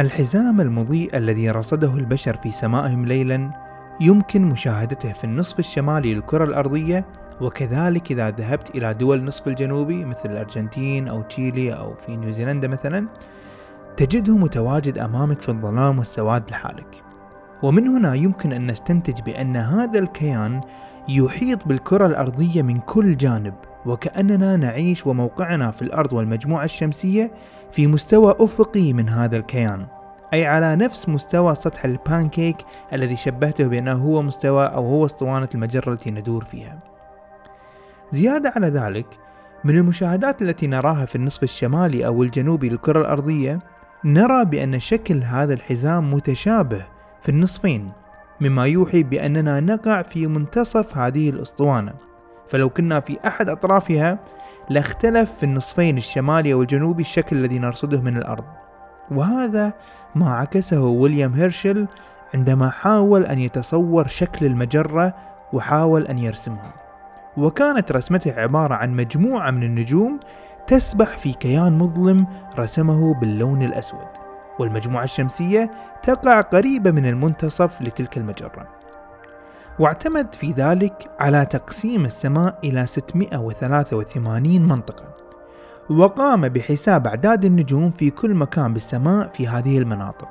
الحزام 0.00 0.60
المضيء 0.60 1.16
الذي 1.16 1.50
رصده 1.50 1.94
البشر 1.94 2.36
في 2.36 2.50
سمائهم 2.50 3.06
ليلا 3.06 3.50
يمكن 4.00 4.42
مشاهدته 4.42 5.12
في 5.12 5.24
النصف 5.24 5.58
الشمالي 5.58 6.14
للكرة 6.14 6.44
الأرضية 6.44 7.06
وكذلك 7.40 8.12
إذا 8.12 8.30
ذهبت 8.30 8.70
إلى 8.70 8.94
دول 8.94 9.18
النصف 9.18 9.48
الجنوبي 9.48 10.04
مثل 10.04 10.30
الأرجنتين 10.30 11.08
أو 11.08 11.22
تشيلي 11.22 11.72
أو 11.72 11.94
في 11.94 12.16
نيوزيلندا 12.16 12.68
مثلا 12.68 13.08
تجده 13.96 14.36
متواجد 14.36 14.98
أمامك 14.98 15.40
في 15.40 15.48
الظلام 15.48 15.98
والسواد 15.98 16.50
لحالك. 16.50 17.02
ومن 17.62 17.88
هنا 17.88 18.14
يمكن 18.14 18.52
أن 18.52 18.70
نستنتج 18.70 19.20
بأن 19.22 19.56
هذا 19.56 19.98
الكيان 19.98 20.60
يحيط 21.08 21.68
بالكرة 21.68 22.06
الأرضية 22.06 22.62
من 22.62 22.78
كل 22.80 23.16
جانب. 23.16 23.54
وكأننا 23.86 24.56
نعيش 24.56 25.06
وموقعنا 25.06 25.70
في 25.70 25.82
الأرض 25.82 26.12
والمجموعة 26.12 26.64
الشمسية 26.64 27.32
في 27.72 27.86
مستوى 27.86 28.34
أفقي 28.40 28.92
من 28.92 29.08
هذا 29.08 29.36
الكيان 29.36 29.86
أي 30.32 30.46
على 30.46 30.76
نفس 30.76 31.08
مستوى 31.08 31.54
سطح 31.54 31.84
البانكيك 31.84 32.56
الذي 32.92 33.16
شبهته 33.16 33.66
بأنه 33.66 33.92
هو 33.92 34.22
مستوى 34.22 34.66
أو 34.66 34.86
هو 34.86 35.06
أسطوانة 35.06 35.48
المجرة 35.54 35.92
التي 35.92 36.10
ندور 36.10 36.44
فيها. 36.44 36.78
زيادة 38.12 38.52
على 38.56 38.66
ذلك 38.66 39.06
من 39.64 39.76
المشاهدات 39.76 40.42
التي 40.42 40.66
نراها 40.66 41.04
في 41.04 41.16
النصف 41.16 41.42
الشمالي 41.42 42.06
أو 42.06 42.22
الجنوبي 42.22 42.68
للكرة 42.68 43.00
الأرضية 43.00 43.58
نرى 44.04 44.44
بأن 44.44 44.80
شكل 44.80 45.22
هذا 45.22 45.54
الحزام 45.54 46.14
متشابه 46.14 46.86
في 47.22 47.28
النصفين 47.28 47.92
مما 48.40 48.66
يوحي 48.66 49.02
بأننا 49.02 49.60
نقع 49.60 50.02
في 50.02 50.26
منتصف 50.26 50.98
هذه 50.98 51.30
الأسطوانة. 51.30 52.09
فلو 52.50 52.68
كنا 52.68 53.00
في 53.00 53.18
أحد 53.26 53.48
أطرافها 53.48 54.18
لاختلف 54.70 55.32
في 55.32 55.42
النصفين 55.42 55.98
الشمالي 55.98 56.54
والجنوبي 56.54 57.02
الشكل 57.02 57.36
الذي 57.36 57.58
نرصده 57.58 58.00
من 58.00 58.16
الأرض. 58.16 58.44
وهذا 59.10 59.72
ما 60.14 60.30
عكسه 60.34 60.84
ويليام 60.84 61.34
هيرشل 61.34 61.86
عندما 62.34 62.70
حاول 62.70 63.26
أن 63.26 63.38
يتصور 63.38 64.06
شكل 64.06 64.46
المجرة 64.46 65.14
وحاول 65.52 66.06
أن 66.06 66.18
يرسمها. 66.18 66.72
وكانت 67.36 67.92
رسمته 67.92 68.40
عبارة 68.40 68.74
عن 68.74 68.96
مجموعة 68.96 69.50
من 69.50 69.62
النجوم 69.62 70.20
تسبح 70.66 71.18
في 71.18 71.32
كيان 71.32 71.78
مظلم 71.78 72.26
رسمه 72.58 73.14
باللون 73.14 73.62
الأسود 73.62 74.08
والمجموعة 74.58 75.04
الشمسية 75.04 75.70
تقع 76.02 76.40
قريبة 76.40 76.90
من 76.90 77.06
المنتصف 77.06 77.82
لتلك 77.82 78.16
المجرة. 78.16 78.79
واعتمد 79.78 80.34
في 80.34 80.52
ذلك 80.52 81.10
على 81.20 81.46
تقسيم 81.46 82.04
السماء 82.04 82.58
إلى 82.64 82.86
683 82.86 84.62
منطقة 84.62 85.04
وقام 85.90 86.48
بحساب 86.48 87.06
أعداد 87.06 87.44
النجوم 87.44 87.90
في 87.90 88.10
كل 88.10 88.34
مكان 88.34 88.74
بالسماء 88.74 89.28
في 89.28 89.48
هذه 89.48 89.78
المناطق 89.78 90.28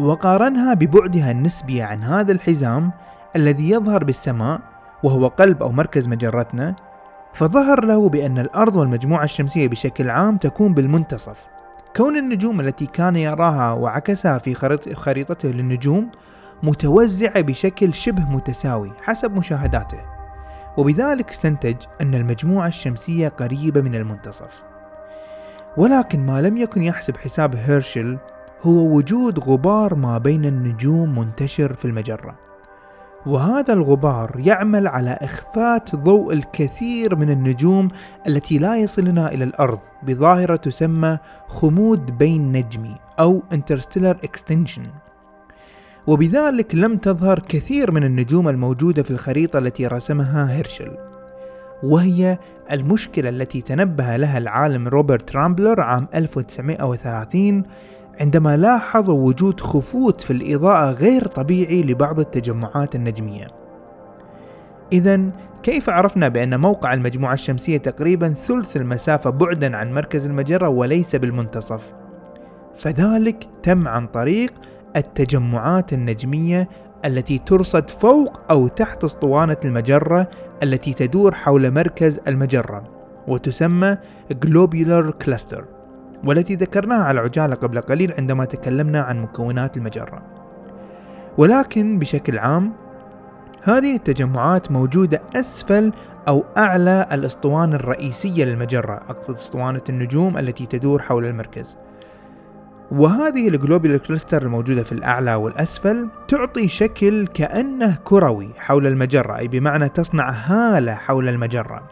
وقارنها 0.00 0.74
ببعدها 0.74 1.30
النسبي 1.30 1.82
عن 1.82 2.02
هذا 2.02 2.32
الحزام 2.32 2.90
الذي 3.36 3.70
يظهر 3.70 4.04
بالسماء 4.04 4.60
وهو 5.02 5.26
قلب 5.26 5.62
أو 5.62 5.72
مركز 5.72 6.08
مجرتنا 6.08 6.76
فظهر 7.34 7.84
له 7.84 8.08
بأن 8.08 8.38
الأرض 8.38 8.76
والمجموعة 8.76 9.24
الشمسية 9.24 9.68
بشكل 9.68 10.10
عام 10.10 10.36
تكون 10.36 10.74
بالمنتصف. 10.74 11.46
كون 11.96 12.16
النجوم 12.16 12.60
التي 12.60 12.86
كان 12.86 13.16
يراها 13.16 13.72
وعكسها 13.72 14.38
في 14.38 14.54
خريطته 14.94 15.48
للنجوم 15.48 16.10
متوزعة 16.62 17.40
بشكل 17.40 17.94
شبه 17.94 18.30
متساوي 18.30 18.92
حسب 19.02 19.36
مشاهداته. 19.36 19.98
وبذلك 20.76 21.30
استنتج 21.30 21.76
أن 22.00 22.14
المجموعة 22.14 22.68
الشمسية 22.68 23.28
قريبة 23.28 23.80
من 23.80 23.94
المنتصف. 23.94 24.62
ولكن 25.76 26.26
ما 26.26 26.40
لم 26.40 26.56
يكن 26.56 26.82
يحسب 26.82 27.16
حساب 27.16 27.56
هيرشل 27.56 28.18
هو 28.62 28.96
وجود 28.96 29.38
غبار 29.38 29.94
ما 29.94 30.18
بين 30.18 30.44
النجوم 30.44 31.18
منتشر 31.18 31.74
في 31.74 31.84
المجرة. 31.84 32.46
وهذا 33.26 33.72
الغبار 33.74 34.32
يعمل 34.36 34.86
على 34.86 35.10
إخفات 35.10 35.96
ضوء 35.96 36.32
الكثير 36.32 37.16
من 37.16 37.30
النجوم 37.30 37.88
التي 38.26 38.58
لا 38.58 38.76
يصلنا 38.76 39.32
إلى 39.32 39.44
الأرض 39.44 39.78
بظاهرة 40.02 40.56
تسمى 40.56 41.18
خمود 41.46 42.18
بين 42.18 42.52
نجمي 42.52 42.96
أو 43.20 43.42
Interstellar 43.54 44.16
Extension. 44.26 45.05
وبذلك 46.06 46.74
لم 46.74 46.96
تظهر 46.96 47.38
كثير 47.38 47.90
من 47.90 48.04
النجوم 48.04 48.48
الموجودة 48.48 49.02
في 49.02 49.10
الخريطة 49.10 49.58
التي 49.58 49.86
رسمها 49.86 50.56
هيرشل 50.56 50.96
وهي 51.82 52.38
المشكلة 52.72 53.28
التي 53.28 53.60
تنبه 53.62 54.16
لها 54.16 54.38
العالم 54.38 54.88
روبرت 54.88 55.36
رامبلر 55.36 55.80
عام 55.80 56.08
1930 56.14 57.62
عندما 58.20 58.56
لاحظ 58.56 59.10
وجود 59.10 59.60
خفوت 59.60 60.20
في 60.20 60.32
الإضاءة 60.32 60.92
غير 60.92 61.26
طبيعي 61.26 61.82
لبعض 61.82 62.20
التجمعات 62.20 62.94
النجمية. 62.94 63.46
إذا 64.92 65.20
كيف 65.62 65.90
عرفنا 65.90 66.28
بأن 66.28 66.60
موقع 66.60 66.94
المجموعة 66.94 67.34
الشمسية 67.34 67.76
تقريبا 67.76 68.28
ثلث 68.28 68.76
المسافة 68.76 69.30
بعدا 69.30 69.76
عن 69.76 69.94
مركز 69.94 70.26
المجرة 70.26 70.68
وليس 70.68 71.16
بالمنتصف؟ 71.16 71.92
فذلك 72.76 73.48
تم 73.62 73.88
عن 73.88 74.06
طريق 74.06 74.52
التجمعات 74.96 75.92
النجمية 75.92 76.68
التي 77.04 77.38
ترصد 77.38 77.90
فوق 77.90 78.40
أو 78.50 78.68
تحت 78.68 79.04
أسطوانة 79.04 79.56
المجرة 79.64 80.30
التي 80.62 80.92
تدور 80.92 81.34
حول 81.34 81.70
مركز 81.70 82.20
المجرة 82.28 82.84
وتسمى 83.28 83.96
Globular 84.46 85.12
Cluster 85.24 85.62
والتي 86.24 86.54
ذكرناها 86.54 87.04
على 87.04 87.20
عجالة 87.20 87.54
قبل 87.54 87.80
قليل 87.80 88.14
عندما 88.18 88.44
تكلمنا 88.44 89.00
عن 89.00 89.22
مكونات 89.22 89.76
المجرة. 89.76 90.22
ولكن 91.38 91.98
بشكل 91.98 92.38
عام 92.38 92.72
هذه 93.62 93.96
التجمعات 93.96 94.72
موجودة 94.72 95.22
أسفل 95.36 95.92
أو 96.28 96.44
أعلى 96.56 97.06
الأسطوانة 97.12 97.76
الرئيسية 97.76 98.44
للمجرة 98.44 98.94
أقصد 98.94 99.34
أسطوانة 99.34 99.82
النجوم 99.88 100.38
التي 100.38 100.66
تدور 100.66 101.02
حول 101.02 101.24
المركز. 101.24 101.76
وهذه 102.90 103.48
ال 103.48 103.54
globular 103.54 103.98
cluster 103.98 104.42
الموجودة 104.42 104.82
في 104.82 104.92
الأعلى 104.92 105.34
والأسفل 105.34 106.08
تعطي 106.28 106.68
شكل 106.68 107.26
كأنه 107.26 107.98
كروي 108.04 108.48
حول 108.56 108.86
المجرة 108.86 109.38
أي 109.38 109.48
بمعنى 109.48 109.88
تصنع 109.88 110.30
هالة 110.30 110.94
حول 110.94 111.28
المجرة. 111.28 111.82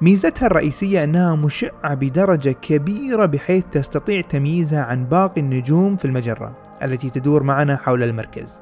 ميزتها 0.00 0.46
الرئيسية 0.46 1.04
أنها 1.04 1.34
مشعة 1.34 1.94
بدرجة 1.94 2.50
كبيرة 2.50 3.26
بحيث 3.26 3.64
تستطيع 3.72 4.20
تمييزها 4.20 4.82
عن 4.82 5.04
باقي 5.04 5.40
النجوم 5.40 5.96
في 5.96 6.04
المجرة 6.04 6.52
التي 6.82 7.10
تدور 7.10 7.42
معنا 7.42 7.76
حول 7.76 8.02
المركز. 8.02 8.60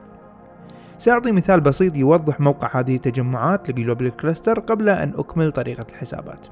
سأعطي 0.98 1.32
مثال 1.32 1.60
بسيط 1.60 1.96
يوضح 1.96 2.40
موقع 2.40 2.80
هذه 2.80 2.96
التجمعات 2.96 3.70
ل 3.70 3.75
globular 3.75 4.16
cluster 4.16 4.60
قبل 4.60 4.88
أن 4.88 5.12
أكمل 5.16 5.52
طريقة 5.52 5.86
الحسابات. 5.90 6.46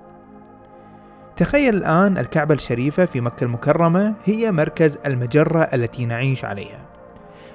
تخيل 1.37 1.75
الآن 1.75 2.19
الكعبة 2.19 2.55
الشريفة 2.55 3.05
في 3.05 3.21
مكة 3.21 3.45
المكرمة 3.45 4.15
هي 4.25 4.53
مركز 4.53 4.99
المجرة 5.07 5.61
التي 5.61 6.07
نعيش 6.07 6.45
عليها. 6.45 6.81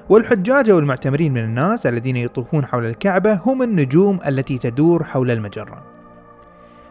والحجاج 0.10 0.72
والمعتمرين 0.72 1.34
من 1.34 1.44
الناس 1.44 1.86
الذين 1.86 2.18
يطوفون 2.18 2.66
حول 2.66 2.86
الكعبة 2.86 3.40
هم 3.46 3.62
النجوم 3.62 4.20
التي 4.28 4.58
تدور 4.58 5.04
حول 5.04 5.32
المجرة. 5.32 5.84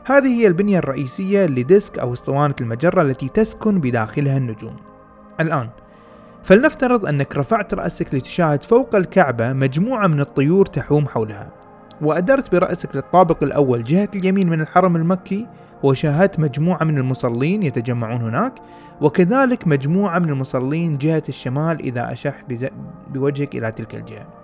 هذه 0.04 0.40
هي 0.40 0.46
البنية 0.46 0.78
الرئيسية 0.78 1.46
لديسك 1.46 1.98
أو 1.98 2.12
اسطوانة 2.12 2.54
المجرة 2.60 3.02
التي 3.02 3.28
تسكن 3.28 3.80
بداخلها 3.80 4.36
النجوم. 4.36 4.76
الآن 5.40 5.68
فلنفترض 6.42 7.06
أنك 7.06 7.36
رفعت 7.36 7.74
رأسك 7.74 8.14
لتشاهد 8.14 8.62
فوق 8.62 8.94
الكعبة 8.94 9.52
مجموعة 9.52 10.06
من 10.06 10.20
الطيور 10.20 10.66
تحوم 10.66 11.08
حولها 11.08 11.50
وأدرت 12.00 12.52
برأسك 12.52 12.96
للطابق 12.96 13.42
الأول 13.42 13.84
جهة 13.84 14.08
اليمين 14.16 14.48
من 14.48 14.60
الحرم 14.60 14.96
المكي 14.96 15.46
وشاهدت 15.82 16.40
مجموعة 16.40 16.84
من 16.84 16.98
المصلين 16.98 17.62
يتجمعون 17.62 18.22
هناك 18.22 18.54
وكذلك 19.00 19.68
مجموعة 19.68 20.18
من 20.18 20.28
المصلين 20.28 20.98
جهة 20.98 21.22
الشمال 21.28 21.80
إذا 21.80 22.12
أشحت 22.12 22.44
بوجهك 23.10 23.54
إلى 23.54 23.72
تلك 23.72 23.94
الجهة 23.94 24.40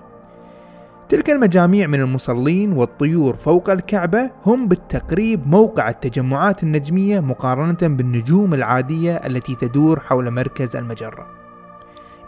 تلك 1.08 1.30
المجاميع 1.30 1.86
من 1.86 2.00
المصلين 2.00 2.72
والطيور 2.72 3.36
فوق 3.36 3.70
الكعبة 3.70 4.30
هم 4.46 4.68
بالتقريب 4.68 5.48
موقع 5.48 5.88
التجمعات 5.88 6.62
النجمية 6.62 7.20
مقارنة 7.20 7.78
بالنجوم 7.96 8.54
العادية 8.54 9.16
التي 9.16 9.54
تدور 9.54 10.00
حول 10.00 10.30
مركز 10.30 10.76
المجرة. 10.76 11.26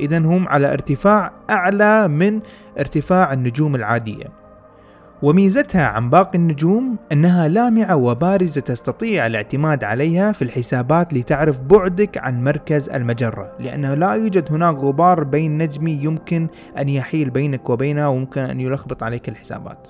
إذا 0.00 0.18
هم 0.18 0.48
على 0.48 0.72
ارتفاع 0.72 1.32
أعلى 1.50 2.08
من 2.08 2.40
ارتفاع 2.78 3.32
النجوم 3.32 3.74
العادية. 3.74 4.26
وميزتها 5.22 5.86
عن 5.86 6.10
باقي 6.10 6.38
النجوم 6.38 6.96
أنها 7.12 7.48
لامعة 7.48 7.96
وبارزة 7.96 8.60
تستطيع 8.60 9.26
الاعتماد 9.26 9.84
عليها 9.84 10.32
في 10.32 10.42
الحسابات 10.42 11.14
لتعرف 11.14 11.58
بعدك 11.58 12.18
عن 12.18 12.44
مركز 12.44 12.88
المجرة 12.88 13.52
لأنه 13.60 13.94
لا 13.94 14.12
يوجد 14.12 14.52
هناك 14.52 14.76
غبار 14.76 15.24
بين 15.24 15.58
نجمي 15.58 15.92
يمكن 15.92 16.48
أن 16.78 16.88
يحيل 16.88 17.30
بينك 17.30 17.70
وبينها 17.70 18.06
وممكن 18.06 18.40
أن 18.40 18.60
يلخبط 18.60 19.02
عليك 19.02 19.28
الحسابات. 19.28 19.88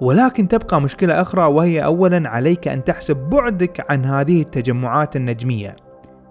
ولكن 0.00 0.48
تبقى 0.48 0.80
مشكلة 0.80 1.20
أخرى 1.20 1.44
وهي 1.44 1.84
أولا 1.84 2.28
عليك 2.28 2.68
أن 2.68 2.84
تحسب 2.84 3.16
بعدك 3.16 3.90
عن 3.90 4.04
هذه 4.04 4.42
التجمعات 4.42 5.16
النجمية. 5.16 5.76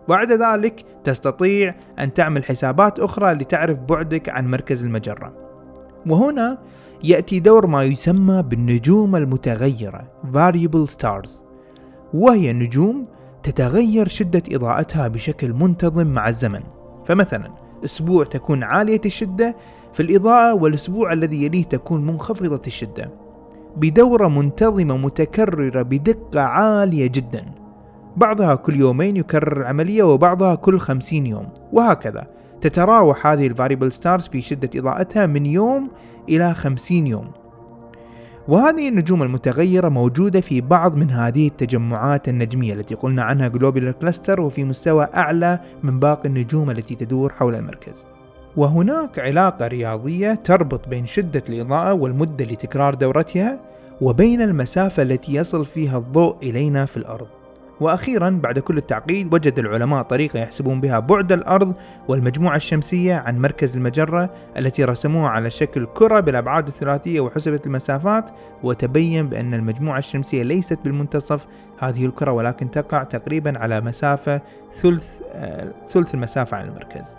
بعد 0.08 0.32
ذلك 0.32 0.86
تستطيع 1.04 1.76
أن 2.00 2.14
تعمل 2.14 2.44
حسابات 2.44 3.00
أخرى 3.00 3.34
لتعرف 3.34 3.80
بعدك 3.80 4.30
عن 4.30 4.48
مركز 4.48 4.84
المجرة. 4.84 5.34
وهنا 6.08 6.58
يأتي 7.04 7.40
دور 7.40 7.68
ما 7.68 7.84
يسمى 7.84 8.44
بالنجوم 8.44 9.16
المتغيرة 9.16 10.12
Variable 10.34 10.94
Stars. 10.94 11.30
وهي 12.14 12.54
نجوم 12.54 13.06
تتغير 13.44 14.08
شدة 14.08 14.44
إضاءتها 14.52 15.08
بشكل 15.08 15.54
منتظم 15.54 16.08
مع 16.08 16.30
الزمن. 16.30 16.60
فمثلا 17.06 17.52
أسبوع 17.86 18.24
تكون 18.24 18.64
عالية 18.64 19.02
الشدة 19.06 19.56
في 19.94 20.00
الإضاءة 20.00 20.54
والأسبوع 20.54 21.14
الذي 21.14 21.46
يليه 21.46 21.64
تكون 21.64 22.06
منخفضة 22.06 22.62
الشدة. 22.68 23.12
بدورة 23.78 24.28
منتظمة 24.28 24.98
متكررة 24.98 25.82
بدقة 25.82 26.42
عالية 26.42 27.08
جدا. 27.08 27.46
بعضها 28.18 28.56
كل 28.56 28.80
يومين 28.80 29.18
يكرر 29.18 29.62
العملية 29.62 30.04
وبعضها 30.04 30.56
كل 30.56 30.80
خمسين 30.80 31.26
يوم. 31.26 31.50
وهكذا 31.74 32.28
تتراوح 32.62 33.28
هذه 33.28 33.48
ال 33.48 33.53
variable 33.53 33.92
stars 33.92 34.28
في 34.28 34.42
شدة 34.42 34.70
إضاءتها 34.76 35.26
من 35.26 35.46
يوم 35.46 35.90
إلى 36.30 36.54
50 36.54 37.08
يوم. 37.08 37.32
وهذه 38.48 38.90
النجوم 38.90 39.24
المتغيرة 39.24 39.90
موجودة 39.90 40.42
في 40.42 40.62
بعض 40.62 40.96
من 40.96 41.12
هذه 41.12 41.48
التجمعات 41.48 42.30
النجمية 42.30 42.74
التي 42.74 42.96
قلنا 42.96 43.24
عنها 43.24 43.48
globular 43.48 43.92
cluster 43.92 44.42
وفي 44.42 44.64
مستوى 44.64 45.08
أعلى 45.16 45.60
من 45.84 46.00
باقي 46.00 46.30
النجوم 46.30 46.72
التي 46.72 46.96
تدور 46.96 47.34
حول 47.34 47.56
المركز. 47.56 48.06
وهناك 48.58 49.20
علاقة 49.20 49.68
رياضية 49.68 50.34
تربط 50.34 50.88
بين 50.88 51.06
شدة 51.06 51.44
الإضاءة 51.50 51.94
والمدة 51.94 52.46
لتكرار 52.46 52.94
دورتها 52.96 53.60
وبين 54.02 54.42
المسافة 54.42 55.04
التي 55.04 55.34
يصل 55.34 55.66
فيها 55.66 55.98
الضوء 55.98 56.36
إلينا 56.44 56.86
في 56.86 56.98
الأرض. 56.98 57.28
وأخيرا 57.84 58.30
بعد 58.44 58.60
كل 58.60 58.78
التعقيد 58.78 59.34
وجد 59.34 59.60
العلماء 59.60 60.04
طريقة 60.04 60.40
يحسبون 60.40 60.82
بها 60.82 61.00
بعد 61.00 61.32
الأرض 61.32 61.74
والمجموعة 62.08 62.56
الشمسية 62.56 63.16
عن 63.16 63.40
مركز 63.40 63.78
المجرة 63.78 64.30
التي 64.58 64.84
رسموها 64.84 65.30
على 65.30 65.50
شكل 65.50 65.88
كرة 65.94 66.20
بالأبعاد 66.20 66.68
الثلاثية 66.68 67.20
وحسبت 67.20 67.66
المسافات 67.66 68.30
وتبين 68.64 69.30
بأن 69.30 69.54
المجموعة 69.54 69.98
الشمسية 69.98 70.44
ليست 70.44 70.80
بالمنتصف 70.84 71.46
هذه 71.80 72.06
الكرة 72.06 72.32
ولكن 72.32 72.72
تقع 72.72 73.04
تقريبا 73.04 73.60
على 73.60 73.82
مسافة 73.82 74.42
ثلث 74.74 75.22
آه 75.34 75.72
ثلث 75.88 76.14
المسافة 76.16 76.58
عن 76.58 76.68
المركز. 76.68 77.16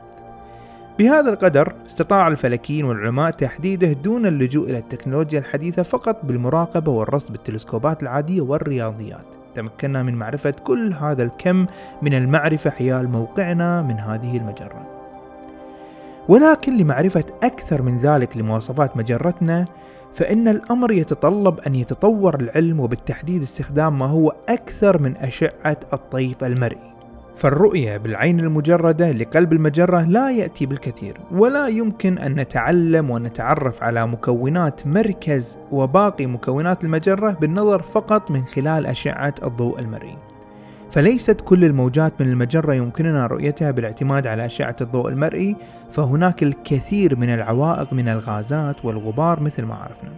بهذا 0.98 1.30
القدر 1.30 1.74
استطاع 1.86 2.28
الفلكيين 2.28 2.84
والعلماء 2.84 3.30
تحديده 3.30 3.92
دون 3.92 4.26
اللجوء 4.26 4.70
إلى 4.70 4.78
التكنولوجيا 4.78 5.38
الحديثة 5.38 5.82
فقط 5.82 6.24
بالمراقبة 6.24 6.92
والرصد 6.92 7.32
بالتلسكوبات 7.32 8.02
العادية 8.02 8.40
والرياضيات. 8.40 9.43
تمكنا 9.54 10.02
من 10.02 10.14
معرفة 10.14 10.50
كل 10.50 10.92
هذا 10.92 11.22
الكم 11.22 11.66
من 12.02 12.14
المعرفة 12.14 12.70
حيال 12.70 13.08
موقعنا 13.10 13.82
من 13.82 13.98
هذه 13.98 14.36
المجرة. 14.36 14.86
ولكن 16.28 16.78
لمعرفة 16.78 17.24
أكثر 17.42 17.82
من 17.82 17.98
ذلك 17.98 18.36
لمواصفات 18.36 18.96
مجرتنا 18.96 19.66
فإن 20.14 20.48
الأمر 20.48 20.92
يتطلب 20.92 21.60
أن 21.60 21.74
يتطور 21.74 22.40
العلم 22.40 22.80
وبالتحديد 22.80 23.42
استخدام 23.42 23.98
ما 23.98 24.06
هو 24.06 24.34
أكثر 24.48 25.02
من 25.02 25.16
أشعة 25.16 25.76
الطيف 25.92 26.44
المرئي. 26.44 26.93
فالرؤية 27.36 27.96
بالعين 27.96 28.40
المجردة 28.40 29.12
لقلب 29.12 29.52
المجرة 29.52 30.02
لا 30.02 30.30
يأتي 30.30 30.66
بالكثير 30.66 31.20
ولا 31.32 31.66
يمكن 31.66 32.18
أن 32.18 32.34
نتعلم 32.34 33.10
ونتعرف 33.10 33.82
على 33.82 34.06
مكونات 34.06 34.86
مركز 34.86 35.58
وباقي 35.70 36.26
مكونات 36.26 36.84
المجرة 36.84 37.30
بالنظر 37.30 37.82
فقط 37.82 38.30
من 38.30 38.44
خلال 38.44 38.86
أشعة 38.86 39.34
الضوء 39.42 39.80
المرئي 39.80 40.16
فليست 40.94 41.40
كل 41.40 41.64
الموجات 41.64 42.20
من 42.20 42.28
المجرة 42.28 42.74
يمكننا 42.74 43.26
رؤيتها 43.26 43.70
بالاعتماد 43.70 44.26
على 44.26 44.46
أشعة 44.46 44.76
الضوء 44.80 45.08
المرئي 45.08 45.56
فهناك 45.92 46.42
الكثير 46.42 47.16
من 47.16 47.34
العوائق 47.34 47.92
من 47.92 48.08
الغازات 48.08 48.84
والغبار 48.84 49.40
مثل 49.40 49.62
ما 49.62 49.74
عرفنا. 49.74 50.12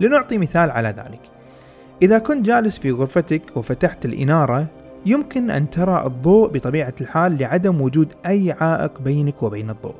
لنعطي 0.00 0.38
مثال 0.38 0.70
على 0.70 0.88
ذلك. 0.88 1.20
إذا 2.02 2.18
كنت 2.18 2.46
جالس 2.46 2.78
في 2.78 2.90
غرفتك 2.90 3.42
وفتحت 3.56 4.04
الإنارة 4.04 4.66
يمكن 5.08 5.50
أن 5.50 5.70
ترى 5.70 6.06
الضوء 6.06 6.48
بطبيعة 6.48 6.94
الحال 7.00 7.38
لعدم 7.38 7.80
وجود 7.80 8.08
أي 8.26 8.52
عائق 8.52 9.00
بينك 9.00 9.42
وبين 9.42 9.70
الضوء. 9.70 9.94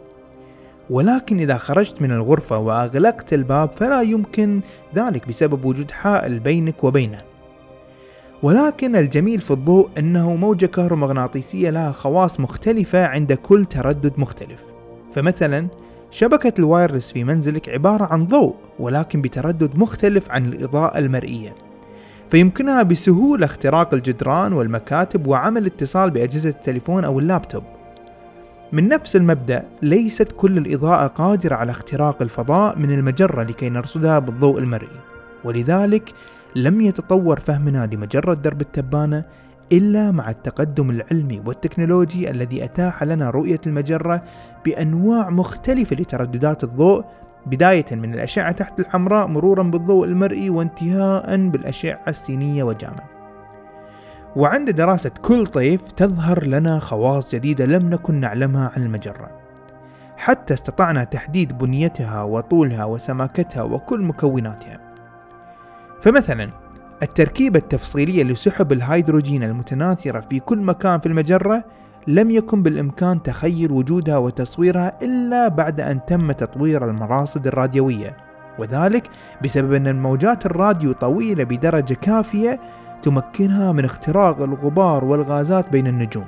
ولكن 0.90 1.40
إذا 1.40 1.56
خرجت 1.56 2.02
من 2.02 2.10
الغرفة 2.12 2.58
وأغلقت 2.58 3.32
الباب 3.32 3.70
فلا 3.72 4.02
يمكن 4.02 4.60
ذلك 4.94 5.28
بسبب 5.28 5.64
وجود 5.64 5.90
حائل 5.90 6.38
بينك 6.38 6.84
وبينه. 6.84 7.22
ولكن 8.42 8.96
الجميل 8.96 9.40
في 9.40 9.50
الضوء 9.50 9.88
أنه 9.98 10.34
موجة 10.34 10.66
كهرومغناطيسية 10.66 11.70
لها 11.70 11.92
خواص 11.92 12.40
مختلفة 12.40 13.06
عند 13.06 13.32
كل 13.32 13.64
تردد 13.64 14.12
مختلف. 14.18 14.64
فمثلا 15.14 15.68
شبكة 16.10 16.52
ال 16.58 16.64
wireless 16.64 17.12
في 17.12 17.24
منزلك 17.24 17.68
عبارة 17.68 18.04
عن 18.04 18.26
ضوء 18.26 18.54
ولكن 18.78 19.22
بتردد 19.22 19.76
مختلف 19.76 20.30
عن 20.30 20.46
الإضاءة 20.46 20.98
المرئية. 20.98 21.67
فيمكنها 22.30 22.82
بسهولة 22.82 23.46
اختراق 23.46 23.94
الجدران 23.94 24.52
والمكاتب 24.52 25.26
وعمل 25.26 25.66
اتصال 25.66 26.10
بأجهزة 26.10 26.48
التليفون 26.48 27.04
أو 27.04 27.18
اللابتوب. 27.18 27.62
من 28.72 28.88
نفس 28.88 29.16
المبدأ 29.16 29.64
ليست 29.82 30.32
كل 30.36 30.58
الإضاءة 30.58 31.06
قادرة 31.06 31.56
على 31.56 31.70
اختراق 31.70 32.22
الفضاء 32.22 32.78
من 32.78 32.90
المجرة 32.90 33.42
لكي 33.42 33.68
نرصدها 33.68 34.18
بالضوء 34.18 34.58
المرئي. 34.58 35.00
ولذلك 35.44 36.14
لم 36.56 36.80
يتطور 36.80 37.40
فهمنا 37.40 37.88
لمجرة 37.92 38.34
درب 38.34 38.60
التبانة 38.60 39.24
إلا 39.72 40.10
مع 40.10 40.30
التقدم 40.30 40.90
العلمي 40.90 41.42
والتكنولوجي 41.46 42.30
الذي 42.30 42.64
أتاح 42.64 43.02
لنا 43.02 43.30
رؤية 43.30 43.60
المجرة 43.66 44.22
بأنواع 44.64 45.30
مختلفة 45.30 45.96
لترددات 45.96 46.64
الضوء 46.64 47.04
بداية 47.46 47.84
من 47.92 48.14
الأشعة 48.14 48.52
تحت 48.52 48.80
الحمراء 48.80 49.26
مرورا 49.26 49.62
بالضوء 49.62 50.06
المرئي 50.06 50.50
وانتهاء 50.50 51.36
بالأشعة 51.36 52.00
السينية 52.08 52.62
وجاما. 52.62 53.04
وعند 54.36 54.70
دراسة 54.70 55.10
كل 55.22 55.46
طيف 55.46 55.92
تظهر 55.92 56.44
لنا 56.44 56.78
خواص 56.78 57.34
جديدة 57.34 57.66
لم 57.66 57.90
نكن 57.90 58.20
نعلمها 58.20 58.72
عن 58.76 58.82
المجرة. 58.82 59.30
حتى 60.16 60.54
استطعنا 60.54 61.04
تحديد 61.04 61.58
بنيتها 61.58 62.22
وطولها 62.22 62.84
وسماكتها 62.84 63.62
وكل 63.62 64.02
مكوناتها. 64.02 64.80
فمثلا 66.00 66.50
التركيبة 67.02 67.58
التفصيلية 67.58 68.24
لسحب 68.24 68.72
الهيدروجين 68.72 69.44
المتناثرة 69.44 70.20
في 70.20 70.40
كل 70.40 70.58
مكان 70.58 71.00
في 71.00 71.06
المجرة 71.06 71.64
لم 72.08 72.30
يكن 72.30 72.62
بالإمكان 72.62 73.22
تخيل 73.22 73.72
وجودها 73.72 74.16
وتصويرها 74.16 74.92
إلا 75.02 75.48
بعد 75.48 75.80
أن 75.80 76.04
تم 76.04 76.32
تطوير 76.32 76.84
المراصد 76.84 77.46
الراديوية. 77.46 78.16
وذلك 78.58 79.10
بسبب 79.44 79.72
أن 79.72 79.86
الموجات 79.86 80.46
الراديو 80.46 80.92
طويلة 80.92 81.44
بدرجة 81.44 81.94
كافية 81.94 82.60
تمكنها 83.02 83.72
من 83.72 83.84
اختراق 83.84 84.42
الغبار 84.42 85.04
والغازات 85.04 85.70
بين 85.70 85.86
النجوم. 85.86 86.24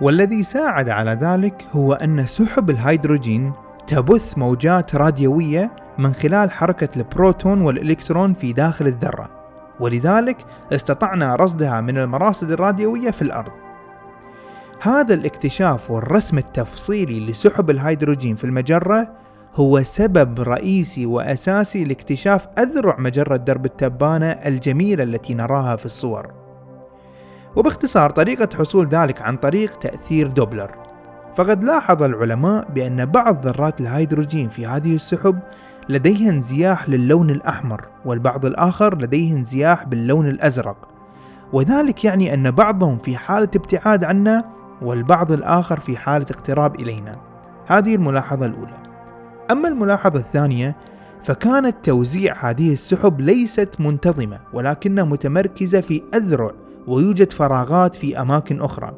والذي 0.00 0.42
ساعد 0.42 0.88
على 0.88 1.10
ذلك 1.10 1.66
هو 1.72 1.92
أن 1.92 2.26
سحب 2.26 2.70
الهيدروجين 2.70 3.52
تبث 3.86 4.38
موجات 4.38 4.94
راديوية 4.94 5.70
من 5.98 6.12
خلال 6.12 6.50
حركة 6.50 6.88
البروتون 6.96 7.60
والإلكترون 7.60 8.32
في 8.32 8.52
داخل 8.52 8.86
الذرة. 8.86 9.28
ولذلك 9.80 10.36
استطعنا 10.72 11.36
رصدها 11.36 11.80
من 11.80 11.98
المراصد 11.98 12.50
الراديوية 12.50 13.10
في 13.10 13.22
الأرض. 13.22 13.65
هذا 14.80 15.14
الاكتشاف 15.14 15.90
والرسم 15.90 16.38
التفصيلي 16.38 17.26
لسحب 17.26 17.70
الهيدروجين 17.70 18.36
في 18.36 18.44
المجرة 18.44 19.12
هو 19.54 19.82
سبب 19.82 20.40
رئيسي 20.40 21.06
وأساسي 21.06 21.84
لاكتشاف 21.84 22.46
أذرع 22.58 22.96
مجرة 22.98 23.36
درب 23.36 23.64
التبانة 23.64 24.26
الجميلة 24.26 25.02
التي 25.02 25.34
نراها 25.34 25.76
في 25.76 25.86
الصور. 25.86 26.32
وباختصار 27.56 28.10
طريقة 28.10 28.48
حصول 28.58 28.88
ذلك 28.88 29.22
عن 29.22 29.36
طريق 29.36 29.78
تأثير 29.78 30.28
دوبلر. 30.28 30.70
فقد 31.36 31.64
لاحظ 31.64 32.02
العلماء 32.02 32.68
بأن 32.70 33.04
بعض 33.04 33.46
ذرات 33.46 33.80
الهيدروجين 33.80 34.48
في 34.48 34.66
هذه 34.66 34.94
السحب 34.94 35.38
لديها 35.88 36.30
انزياح 36.30 36.88
للون 36.88 37.30
الأحمر 37.30 37.84
والبعض 38.04 38.46
الآخر 38.46 38.98
لديه 38.98 39.32
انزياح 39.32 39.84
باللون 39.84 40.28
الأزرق. 40.28 40.88
وذلك 41.52 42.04
يعني 42.04 42.34
أن 42.34 42.50
بعضهم 42.50 42.98
في 42.98 43.16
حالة 43.16 43.48
ابتعاد 43.56 44.04
عنا 44.04 44.55
والبعض 44.82 45.32
الآخر 45.32 45.80
في 45.80 45.96
حالة 45.96 46.26
اقتراب 46.30 46.80
إلينا. 46.80 47.16
هذه 47.66 47.94
الملاحظة 47.94 48.46
الأولى. 48.46 48.76
أما 49.50 49.68
الملاحظة 49.68 50.18
الثانية 50.18 50.76
فكانت 51.22 51.76
توزيع 51.82 52.50
هذه 52.50 52.72
السحب 52.72 53.20
ليست 53.20 53.70
منتظمة 53.78 54.38
ولكنها 54.52 55.04
متمركزة 55.04 55.80
في 55.80 56.02
أذرع 56.14 56.50
ويوجد 56.86 57.32
فراغات 57.32 57.94
في 57.94 58.20
أماكن 58.20 58.60
أخرى. 58.60 58.94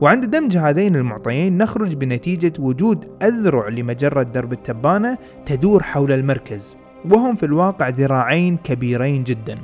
وعند 0.00 0.24
دمج 0.24 0.56
هذين 0.56 0.96
المعطيين 0.96 1.58
نخرج 1.58 1.94
بنتيجة 1.94 2.52
وجود 2.58 3.08
أذرع 3.22 3.68
لمجرة 3.68 4.22
درب 4.22 4.52
التبانة 4.52 5.18
تدور 5.46 5.82
حول 5.82 6.12
المركز 6.12 6.76
وهم 7.10 7.34
في 7.34 7.46
الواقع 7.46 7.88
ذراعين 7.88 8.56
كبيرين 8.56 9.24
جدا. 9.24 9.58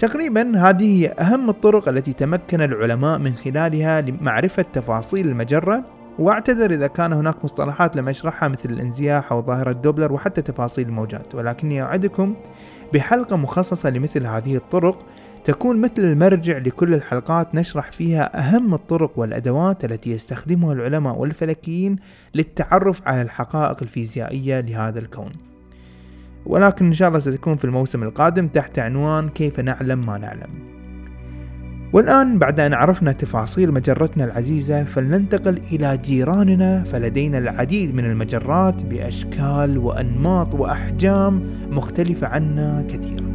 تقريبا 0.00 0.58
هذه 0.58 1.00
هي 1.00 1.08
أهم 1.08 1.50
الطرق 1.50 1.88
التي 1.88 2.12
تمكن 2.12 2.62
العلماء 2.62 3.18
من 3.18 3.34
خلالها 3.34 4.00
لمعرفة 4.00 4.64
تفاصيل 4.72 5.28
المجرة 5.28 5.84
واعتذر 6.18 6.70
إذا 6.70 6.86
كان 6.86 7.12
هناك 7.12 7.44
مصطلحات 7.44 7.96
لم 7.96 8.08
أشرحها 8.08 8.48
مثل 8.48 8.70
الانزياح 8.70 9.32
أو 9.32 9.42
ظاهرة 9.42 9.72
دوبلر 9.72 10.12
وحتى 10.12 10.42
تفاصيل 10.42 10.88
الموجات. 10.88 11.34
ولكني 11.34 11.82
أعدكم 11.82 12.34
بحلقة 12.94 13.36
مخصصة 13.36 13.90
لمثل 13.90 14.26
هذه 14.26 14.56
الطرق 14.56 15.06
تكون 15.44 15.80
مثل 15.80 15.98
المرجع 15.98 16.58
لكل 16.58 16.94
الحلقات 16.94 17.54
نشرح 17.54 17.92
فيها 17.92 18.38
أهم 18.38 18.74
الطرق 18.74 19.18
والأدوات 19.18 19.84
التي 19.84 20.10
يستخدمها 20.10 20.72
العلماء 20.72 21.18
والفلكيين 21.18 21.96
للتعرف 22.34 23.08
على 23.08 23.22
الحقائق 23.22 23.76
الفيزيائية 23.82 24.60
لهذا 24.60 24.98
الكون. 24.98 25.49
ولكن 26.46 26.86
إن 26.86 26.94
شاء 26.94 27.08
الله 27.08 27.20
ستكون 27.20 27.56
في 27.56 27.64
الموسم 27.64 28.02
القادم 28.02 28.48
تحت 28.48 28.78
عنوان 28.78 29.28
كيف 29.28 29.60
نعلم 29.60 30.06
ما 30.06 30.18
نعلم. 30.18 30.70
والآن 31.92 32.38
بعد 32.38 32.60
أن 32.60 32.74
عرفنا 32.74 33.12
تفاصيل 33.12 33.72
مجرتنا 33.72 34.24
العزيزة 34.24 34.84
فلننتقل 34.84 35.60
إلى 35.72 35.96
جيراننا 35.96 36.84
فلدينا 36.84 37.38
العديد 37.38 37.94
من 37.94 38.04
المجرات 38.04 38.82
بأشكال 38.82 39.78
وأنماط 39.78 40.54
وأحجام 40.54 41.42
مختلفة 41.70 42.26
عنا 42.26 42.84
كثيرا. 42.88 43.29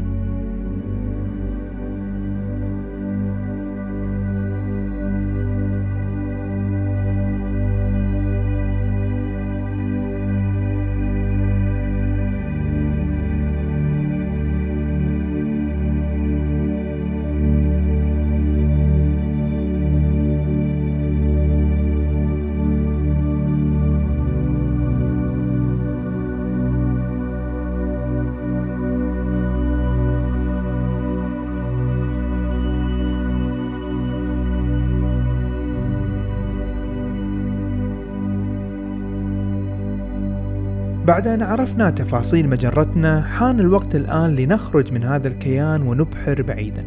بعد 41.15 41.27
أن 41.27 41.41
عرفنا 41.41 41.89
تفاصيل 41.89 42.49
مجرتنا 42.49 43.21
حان 43.21 43.59
الوقت 43.59 43.95
الآن 43.95 44.35
لنخرج 44.35 44.93
من 44.93 45.03
هذا 45.03 45.27
الكيان 45.27 45.81
ونبحر 45.81 46.41
بعيدا. 46.41 46.85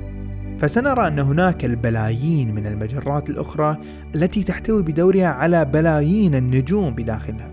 فسنرى 0.60 1.08
أن 1.08 1.18
هناك 1.18 1.64
البلايين 1.64 2.54
من 2.54 2.66
المجرات 2.66 3.30
الأخرى 3.30 3.76
التي 4.14 4.42
تحتوي 4.42 4.82
بدورها 4.82 5.26
على 5.26 5.64
بلايين 5.64 6.34
النجوم 6.34 6.94
بداخلها. 6.94 7.50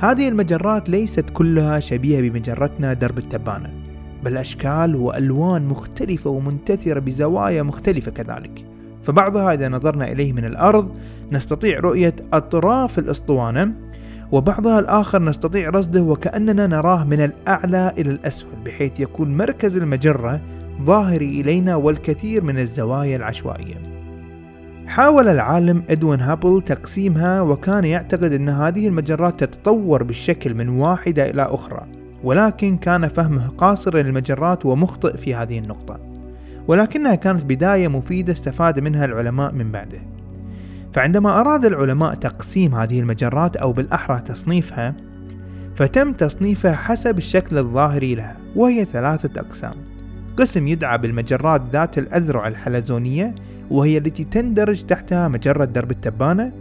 هذه 0.00 0.28
المجرات 0.28 0.88
ليست 0.88 1.30
كلها 1.30 1.80
شبيهة 1.80 2.20
بمجرتنا 2.20 2.92
درب 2.92 3.18
التبانة 3.18 3.70
بل 4.24 4.36
أشكال 4.36 4.96
وألوان 4.96 5.68
مختلفة 5.68 6.30
ومنتثرة 6.30 7.00
بزوايا 7.00 7.62
مختلفة 7.62 8.10
كذلك. 8.10 8.64
فبعضها 9.02 9.54
إذا 9.54 9.68
نظرنا 9.68 10.12
إليه 10.12 10.32
من 10.32 10.44
الأرض 10.44 10.90
نستطيع 11.32 11.80
رؤية 11.80 12.14
أطراف 12.32 12.98
الأسطوانة 12.98 13.87
وبعضها 14.32 14.78
الآخر 14.78 15.22
نستطيع 15.22 15.70
رصده 15.70 16.02
وكأننا 16.02 16.66
نراه 16.66 17.04
من 17.04 17.20
الأعلى 17.20 17.92
إلى 17.98 18.10
الأسفل 18.10 18.56
بحيث 18.64 19.00
يكون 19.00 19.36
مركز 19.36 19.76
المجرة 19.76 20.40
ظاهري 20.82 21.40
إلينا 21.40 21.76
والكثير 21.76 22.44
من 22.44 22.58
الزوايا 22.58 23.16
العشوائية. 23.16 23.74
حاول 24.86 25.28
العالم 25.28 25.82
إدوين 25.90 26.20
هابل 26.20 26.62
تقسيمها 26.66 27.40
وكان 27.40 27.84
يعتقد 27.84 28.32
أن 28.32 28.48
هذه 28.48 28.88
المجرات 28.88 29.44
تتطور 29.44 30.02
بالشكل 30.02 30.54
من 30.54 30.68
واحدة 30.68 31.30
إلى 31.30 31.42
أخرى 31.42 31.86
ولكن 32.24 32.76
كان 32.76 33.08
فهمه 33.08 33.48
قاصر 33.48 33.96
للمجرات 33.96 34.66
ومخطئ 34.66 35.16
في 35.16 35.34
هذه 35.34 35.58
النقطة. 35.58 35.98
ولكنها 36.68 37.14
كانت 37.14 37.44
بداية 37.44 37.88
مفيدة 37.88 38.32
استفاد 38.32 38.80
منها 38.80 39.04
العلماء 39.04 39.52
من 39.52 39.72
بعده. 39.72 40.17
فعندما 40.92 41.40
أراد 41.40 41.64
العلماء 41.64 42.14
تقسيم 42.14 42.74
هذه 42.74 43.00
المجرات 43.00 43.56
أو 43.56 43.72
بالأحرى 43.72 44.20
تصنيفها 44.20 44.94
فتم 45.78 46.12
تصنيفها 46.12 46.74
حسب 46.74 47.18
الشكل 47.18 47.58
الظاهري 47.58 48.14
لها 48.14 48.36
وهي 48.56 48.84
ثلاثة 48.84 49.40
أقسام. 49.40 49.74
قسم 50.36 50.68
يدعى 50.68 50.98
بالمجرات 50.98 51.62
ذات 51.72 51.98
الأذرع 51.98 52.48
الحلزونية 52.48 53.34
وهي 53.70 53.98
التي 53.98 54.24
تندرج 54.24 54.82
تحتها 54.82 55.28
مجرة 55.28 55.64
درب 55.64 55.90
التبانة. 55.90 56.52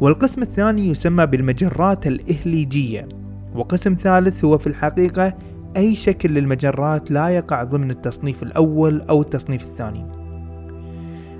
والقسم 0.00 0.42
الثاني 0.42 0.88
يسمى 0.88 1.26
بالمجرات 1.26 2.06
الإهليجية. 2.06 3.08
وقسم 3.54 3.94
ثالث 3.94 4.44
هو 4.44 4.58
في 4.58 4.66
الحقيقة 4.66 5.32
أي 5.76 5.94
شكل 5.94 6.30
للمجرات 6.30 7.10
لا 7.10 7.28
يقع 7.28 7.64
ضمن 7.64 7.90
التصنيف 7.90 8.42
الأول 8.42 9.02
أو 9.10 9.22
التصنيف 9.22 9.62
الثاني. 9.62 10.17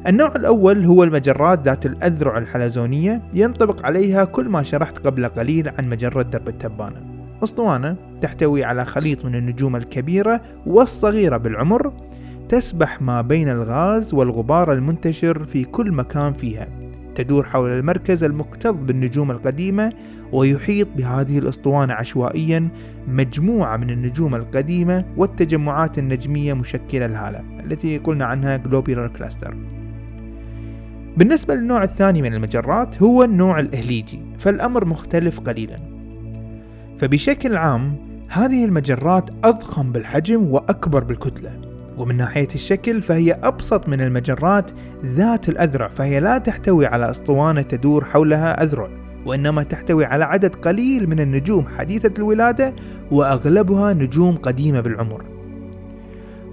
النوع 0.07 0.37
الأول 0.37 0.85
هو 0.85 1.05
المجرات 1.05 1.65
ذات 1.65 1.87
الأذرع 1.87 2.39
الحلزونية 2.39 3.23
ينطبق 3.35 3.87
عليها 3.87 4.25
كل 4.25 4.49
ما 4.49 4.63
شرحت 4.63 4.99
قبل 4.99 5.29
قليل 5.29 5.69
عن 5.79 5.89
مجرة 5.89 6.23
درب 6.23 6.49
التبانة. 6.49 7.25
أسطوانة 7.43 7.97
تحتوي 8.21 8.65
على 8.65 8.85
خليط 8.85 9.25
من 9.25 9.35
النجوم 9.35 9.77
الكبيرة 9.77 10.41
والصغيرة 10.67 11.37
بالعمر 11.37 11.93
تسبح 12.49 13.03
ما 13.03 13.21
بين 13.21 13.49
الغاز 13.49 14.15
والغبار 14.15 14.73
المنتشر 14.73 15.45
في 15.45 15.65
كل 15.65 15.93
مكان 15.93 16.33
فيها. 16.33 16.67
تدور 17.15 17.47
حول 17.47 17.71
المركز 17.71 18.25
المكتظ 18.25 18.75
بالنجوم 18.75 19.31
القديمة 19.31 19.93
ويحيط 20.33 20.89
بهذه 20.97 21.39
الأسطوانة 21.39 21.95
عشوائيا 21.95 22.69
مجموعة 23.09 23.77
من 23.77 23.91
النجوم 23.91 24.35
القديمة 24.35 25.05
والتجمعات 25.17 25.99
النجمية 25.99 26.55
مشكلة 26.55 27.07
الهالة 27.07 27.45
التي 27.65 27.99
قلنا 27.99 28.25
عنها 28.25 28.59
Globular 28.59 29.19
Cluster. 29.19 29.78
بالنسبة 31.19 31.55
للنوع 31.55 31.83
الثاني 31.83 32.23
من 32.23 32.35
المجرات 32.35 33.03
هو 33.03 33.25
النوع 33.25 33.61
الإهليجي 33.61 34.21
فالأمر 34.39 34.85
مختلف 34.85 35.41
قليلا. 35.41 35.79
فبشكل 36.99 37.57
عام 37.57 37.97
هذه 38.29 38.65
المجرات 38.65 39.31
أضخم 39.45 39.93
بالحجم 39.93 40.53
وأكبر 40.53 41.05
بالكتلة. 41.05 41.51
ومن 41.99 42.17
ناحية 42.17 42.49
الشكل 42.55 43.03
فهي 43.03 43.33
أبسط 43.33 43.89
من 43.89 44.01
المجرات 44.01 44.71
ذات 45.05 45.49
الأذرع 45.49 45.89
فهي 45.89 46.21
لا 46.21 46.39
تحتوي 46.39 46.87
على 46.87 47.11
أسطوانة 47.11 47.63
تدور 47.63 48.05
حولها 48.05 48.63
أذرع 48.63 48.89
وإنما 49.27 49.63
تحتوي 49.63 50.05
على 50.05 50.25
عدد 50.25 50.55
قليل 50.55 51.09
من 51.09 51.21
النجوم 51.21 51.67
حديثة 51.79 52.13
الولادة 52.19 52.73
وأغلبها 53.11 53.93
نجوم 53.93 54.37
قديمة 54.37 54.81
بالعمر. 54.81 55.25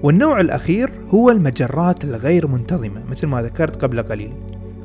والنوع 0.03 0.39
الأخير 0.39 0.91
هو 1.13 1.29
المجرات 1.29 2.03
الغير 2.03 2.47
منتظمة 2.47 3.03
مثل 3.09 3.27
ما 3.27 3.41
ذكرت 3.41 3.81
قبل 3.81 4.03
قليل. 4.03 4.33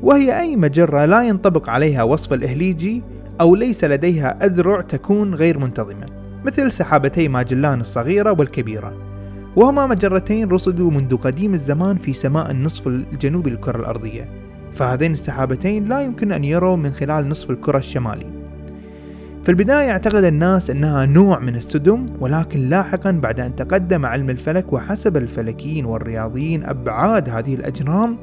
وهي 0.02 0.40
أي 0.40 0.56
مجرة 0.56 1.04
لا 1.04 1.22
ينطبق 1.22 1.70
عليها 1.70 2.02
وصف 2.02 2.32
الإهليجي 2.32 3.02
أو 3.40 3.54
ليس 3.54 3.84
لديها 3.84 4.46
أذرع 4.46 4.80
تكون 4.80 5.34
غير 5.34 5.58
منتظمة 5.58 6.06
مثل 6.44 6.72
سحابتي 6.72 7.28
ماجلان 7.28 7.80
الصغيرة 7.80 8.36
والكبيرة. 8.38 8.92
وهما 9.56 9.86
مجرتين 9.86 10.48
رصدوا 10.48 10.90
منذ 10.90 11.16
قديم 11.16 11.54
الزمان 11.54 11.96
في 11.96 12.12
سماء 12.12 12.50
النصف 12.50 12.86
الجنوبي 12.86 13.50
للكرة 13.50 13.78
الأرضية. 13.78 14.28
فهذين 14.72 15.12
السحابتين 15.12 15.84
لا 15.84 16.00
يمكن 16.00 16.32
أن 16.32 16.44
يروا 16.44 16.76
من 16.76 16.90
خلال 16.90 17.28
نصف 17.28 17.50
الكرة 17.50 17.78
الشمالي. 17.78 18.26
في 19.42 19.48
البداية 19.48 19.90
اعتقد 19.90 20.24
الناس 20.24 20.70
أنها 20.70 21.06
نوع 21.06 21.38
من 21.38 21.56
السدم 21.56 22.06
ولكن 22.20 22.68
لاحقا 22.68 23.10
بعد 23.10 23.40
أن 23.40 23.56
تقدم 23.56 24.06
علم 24.06 24.30
الفلك 24.30 24.72
وحسب 24.72 25.16
الفلكيين 25.16 25.84
والرياضيين 25.84 26.64
أبعاد 26.64 27.28
هذه 27.28 27.54
الأجرام 27.54 28.16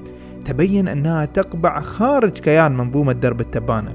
تبين 0.47 0.88
أنها 0.88 1.25
تقبع 1.25 1.81
خارج 1.81 2.31
كيان 2.31 2.77
منظومة 2.77 3.13
درب 3.13 3.41
التبانة. 3.41 3.93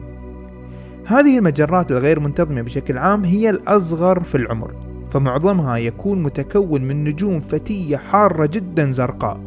هذه 1.06 1.38
المجرات 1.38 1.90
الغير 1.90 2.20
منتظمة 2.20 2.62
بشكل 2.62 2.98
عام 2.98 3.24
هي 3.24 3.50
الأصغر 3.50 4.20
في 4.20 4.34
العمر 4.34 4.74
فمعظمها 5.10 5.76
يكون 5.76 6.22
متكون 6.22 6.82
من 6.82 7.04
نجوم 7.04 7.40
فتية 7.40 7.96
حارة 7.96 8.46
جدا 8.46 8.90
زرقاء. 8.90 9.40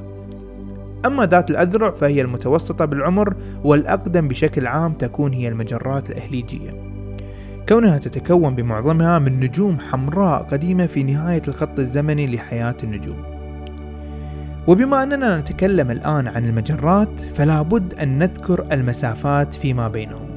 أما 1.06 1.26
ذات 1.26 1.52
الأذرع 1.52 1.92
فهي 1.92 2.22
المتوسطة 2.22 2.86
بالعمر 2.86 3.36
والأقدم 3.64 4.28
بشكل 4.28 4.68
عام 4.68 4.94
تكون 4.94 5.34
هي 5.34 5.48
المجرات 5.48 6.10
الإهليجية. 6.10 6.70
كونها 7.70 7.98
تتكون 7.98 8.56
بمعظمها 8.56 9.20
من 9.20 9.40
نجوم 9.40 9.80
حمراء 9.80 10.44
قديمة 10.44 10.86
في 10.86 11.04
نهاية 11.04 11.42
الخط 11.48 11.80
الزمني 11.80 12.36
لحياة 12.36 12.76
النجوم. 12.84 13.35
وبما 14.68 15.04
أننا 15.04 15.38
نتكلم 15.40 15.92
الآن 15.92 16.28
عن 16.28 16.46
المجرات 16.46 17.10
فلا 17.36 17.62
بد 17.62 17.94
أن 18.00 18.20
نذكر 18.20 18.66
المسافات 18.72 19.54
فيما 19.54 19.88
بينهم. 19.88 20.28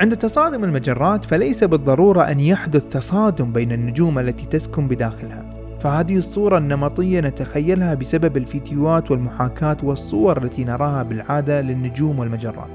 عند 0.00 0.16
تصادم 0.16 0.64
المجرات 0.64 1.24
فليس 1.24 1.64
بالضرورة 1.64 2.22
أن 2.22 2.40
يحدث 2.40 2.84
تصادم 2.84 3.52
بين 3.52 3.72
النجوم 3.72 4.18
التي 4.18 4.46
تسكن 4.46 4.88
بداخلها. 4.88 5.44
فهذه 5.80 6.16
الصورة 6.16 6.58
النمطية 6.58 7.20
نتخيلها 7.20 7.94
بسبب 7.94 8.36
الفيديوهات 8.36 9.10
والمحاكاة 9.10 9.76
والصور 9.82 10.44
التي 10.44 10.64
نراها 10.64 11.02
بالعادة 11.02 11.60
للنجوم 11.60 12.18
والمجرات. 12.18 12.70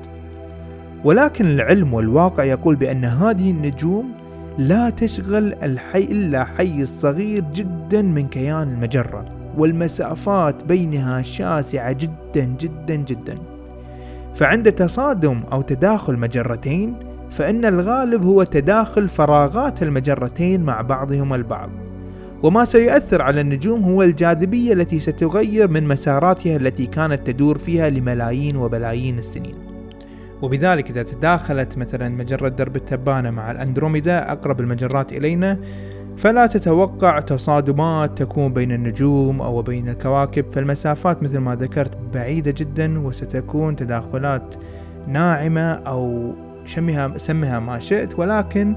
ولكن 1.03 1.45
العلم 1.45 1.93
والواقع 1.93 2.43
يقول 2.43 2.75
بأن 2.75 3.05
هذه 3.05 3.51
النجوم 3.51 4.11
لا 4.57 4.89
تشغل 4.89 5.53
الحي 5.53 6.03
إلا 6.03 6.43
حيز 6.43 6.99
صغير 6.99 7.43
جدا 7.53 8.01
من 8.01 8.27
كيان 8.27 8.69
المجرة. 8.73 9.42
والمسافات 9.57 10.63
بينها 10.63 11.21
شاسعة 11.21 11.91
جدا 11.91 12.55
جدا 12.59 12.95
جدا. 12.95 13.37
فعند 14.35 14.71
تصادم 14.71 15.41
أو 15.51 15.61
تداخل 15.61 16.17
مجرتين 16.17 16.95
فإن 17.31 17.65
الغالب 17.65 18.23
هو 18.25 18.43
تداخل 18.43 19.09
فراغات 19.09 19.83
المجرتين 19.83 20.63
مع 20.63 20.81
بعضهما 20.81 21.35
البعض. 21.35 21.69
وما 22.43 22.65
سيؤثر 22.65 23.21
على 23.21 23.41
النجوم 23.41 23.83
هو 23.83 24.03
الجاذبية 24.03 24.73
التي 24.73 24.99
ستغير 24.99 25.67
من 25.67 25.87
مساراتها 25.87 26.57
التي 26.57 26.85
كانت 26.85 27.27
تدور 27.27 27.57
فيها 27.57 27.89
لملايين 27.89 28.55
وبلايين 28.55 29.17
السنين. 29.19 29.55
وبذلك 30.41 30.89
إذا 30.89 31.03
تداخلت 31.03 31.77
مثلا 31.77 32.09
مجرة 32.09 32.49
درب 32.49 32.75
التبانة 32.75 33.31
مع 33.31 33.51
الأندروميدا 33.51 34.31
أقرب 34.31 34.59
المجرات 34.59 35.11
إلينا 35.11 35.57
فلا 36.17 36.45
تتوقع 36.45 37.19
تصادمات 37.19 38.17
تكون 38.17 38.53
بين 38.53 38.71
النجوم 38.71 39.41
أو 39.41 39.61
بين 39.61 39.89
الكواكب 39.89 40.45
فالمسافات 40.51 41.23
مثل 41.23 41.37
ما 41.37 41.55
ذكرت 41.55 41.97
بعيدة 42.13 42.53
جدا 42.57 42.99
وستكون 42.99 43.75
تداخلات 43.75 44.55
ناعمة 45.07 45.71
أو 45.71 46.31
شمها 46.65 47.17
سمها 47.17 47.59
ما 47.59 47.79
شئت 47.79 48.19
ولكن 48.19 48.75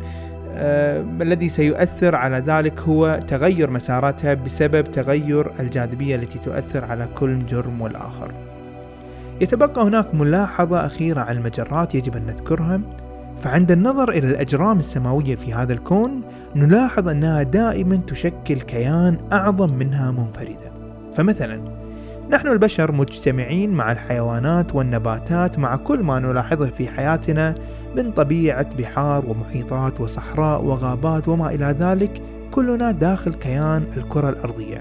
آه 0.54 1.04
الذي 1.20 1.48
سيؤثر 1.48 2.14
على 2.14 2.38
ذلك 2.38 2.80
هو 2.80 3.20
تغير 3.28 3.70
مساراتها 3.70 4.34
بسبب 4.34 4.90
تغير 4.90 5.50
الجاذبية 5.60 6.16
التي 6.16 6.38
تؤثر 6.38 6.84
على 6.84 7.06
كل 7.14 7.46
جرم 7.46 7.80
والآخر. 7.80 8.30
يتبقى 9.40 9.82
هناك 9.82 10.14
ملاحظة 10.14 10.86
أخيرة 10.86 11.20
عن 11.20 11.36
المجرات 11.36 11.94
يجب 11.94 12.16
أن 12.16 12.22
نذكرها 12.26 12.80
فعند 13.40 13.70
النظر 13.70 14.08
إلى 14.08 14.26
الأجرام 14.28 14.78
السماوية 14.78 15.36
في 15.36 15.54
هذا 15.54 15.72
الكون 15.72 16.22
نلاحظ 16.56 17.08
أنها 17.08 17.42
دائما 17.42 17.96
تشكل 18.06 18.54
كيان 18.54 19.16
أعظم 19.32 19.72
منها 19.72 20.10
منفردة. 20.10 20.70
فمثلا 21.16 21.60
نحن 22.30 22.48
البشر 22.48 22.92
مجتمعين 22.92 23.70
مع 23.70 23.92
الحيوانات 23.92 24.74
والنباتات 24.74 25.58
مع 25.58 25.76
كل 25.76 26.02
ما 26.02 26.18
نلاحظه 26.18 26.66
في 26.66 26.88
حياتنا 26.88 27.54
من 27.96 28.10
طبيعة 28.10 28.76
بحار 28.78 29.24
ومحيطات 29.26 30.00
وصحراء 30.00 30.64
وغابات 30.64 31.28
وما 31.28 31.50
إلى 31.54 31.76
ذلك 31.80 32.22
كلنا 32.50 32.90
داخل 32.90 33.32
كيان 33.32 33.84
الكرة 33.96 34.28
الأرضية. 34.28 34.80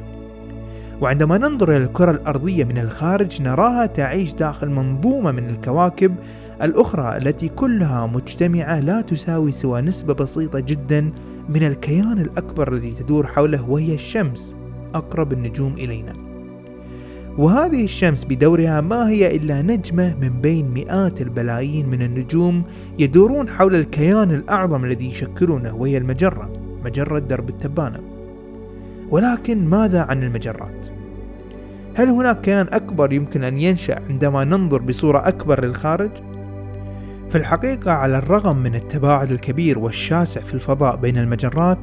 وعندما 1.02 1.38
ننظر 1.38 1.70
إلى 1.70 1.84
الكرة 1.84 2.12
الأرضية 2.12 2.64
من 2.64 2.78
الخارج 2.78 3.42
نراها 3.42 3.86
تعيش 3.86 4.34
داخل 4.34 4.70
منظومة 4.70 5.32
من 5.32 5.50
الكواكب 5.50 6.16
الأخرى 6.62 7.18
التي 7.18 7.50
كلها 7.50 8.06
مجتمعة 8.06 8.80
لا 8.80 9.02
تساوي 9.02 9.52
سوى 9.52 9.82
نسبة 9.82 10.14
بسيطة 10.14 10.60
جدا 10.60 11.12
من 11.50 11.64
الكيان 11.64 12.22
الأكبر 12.22 12.74
الذي 12.74 12.92
تدور 12.92 13.28
حوله 13.28 13.70
وهي 13.70 13.94
الشمس 13.94 14.56
أقرب 14.94 15.34
النجوم 15.34 15.74
إلينا 15.74 16.14
وهذه 17.38 17.84
الشمس 17.84 18.26
بدورها 18.26 18.82
ما 18.82 19.10
هي 19.10 19.36
إلا 19.36 19.62
نجمة 19.62 20.16
من 20.22 20.42
بين 20.42 20.72
مئات 20.74 21.22
البلايين 21.22 21.90
من 21.90 22.02
النجوم 22.02 22.64
يدورون 23.00 23.50
حول 23.50 23.76
الكيان 23.76 24.32
الأعظم 24.32 24.86
الذي 24.86 25.10
يشكلونه 25.10 25.76
وهي 25.76 25.98
المجرة 25.98 26.50
مجرة 26.86 27.20
درب 27.20 27.50
التبانة 27.50 28.00
ولكن 29.10 29.68
ماذا 29.68 30.02
عن 30.02 30.24
المجرات؟ 30.24 30.86
هل 31.96 32.10
هناك 32.10 32.42
كيان 32.42 32.68
أكبر 32.72 33.14
يمكن 33.14 33.44
أن 33.44 33.58
ينشأ 33.58 34.02
عندما 34.10 34.44
ننظر 34.44 34.82
بصورة 34.82 35.28
أكبر 35.28 35.66
للخارج؟ 35.66 36.12
في 37.30 37.38
الحقيقة 37.38 37.92
على 37.92 38.18
الرغم 38.18 38.58
من 38.58 38.76
التباعد 38.76 39.32
الكبير 39.32 39.80
والشاسع 39.80 40.42
في 40.42 40.54
الفضاء 40.54 40.96
بين 40.96 41.18
المجرات 41.18 41.78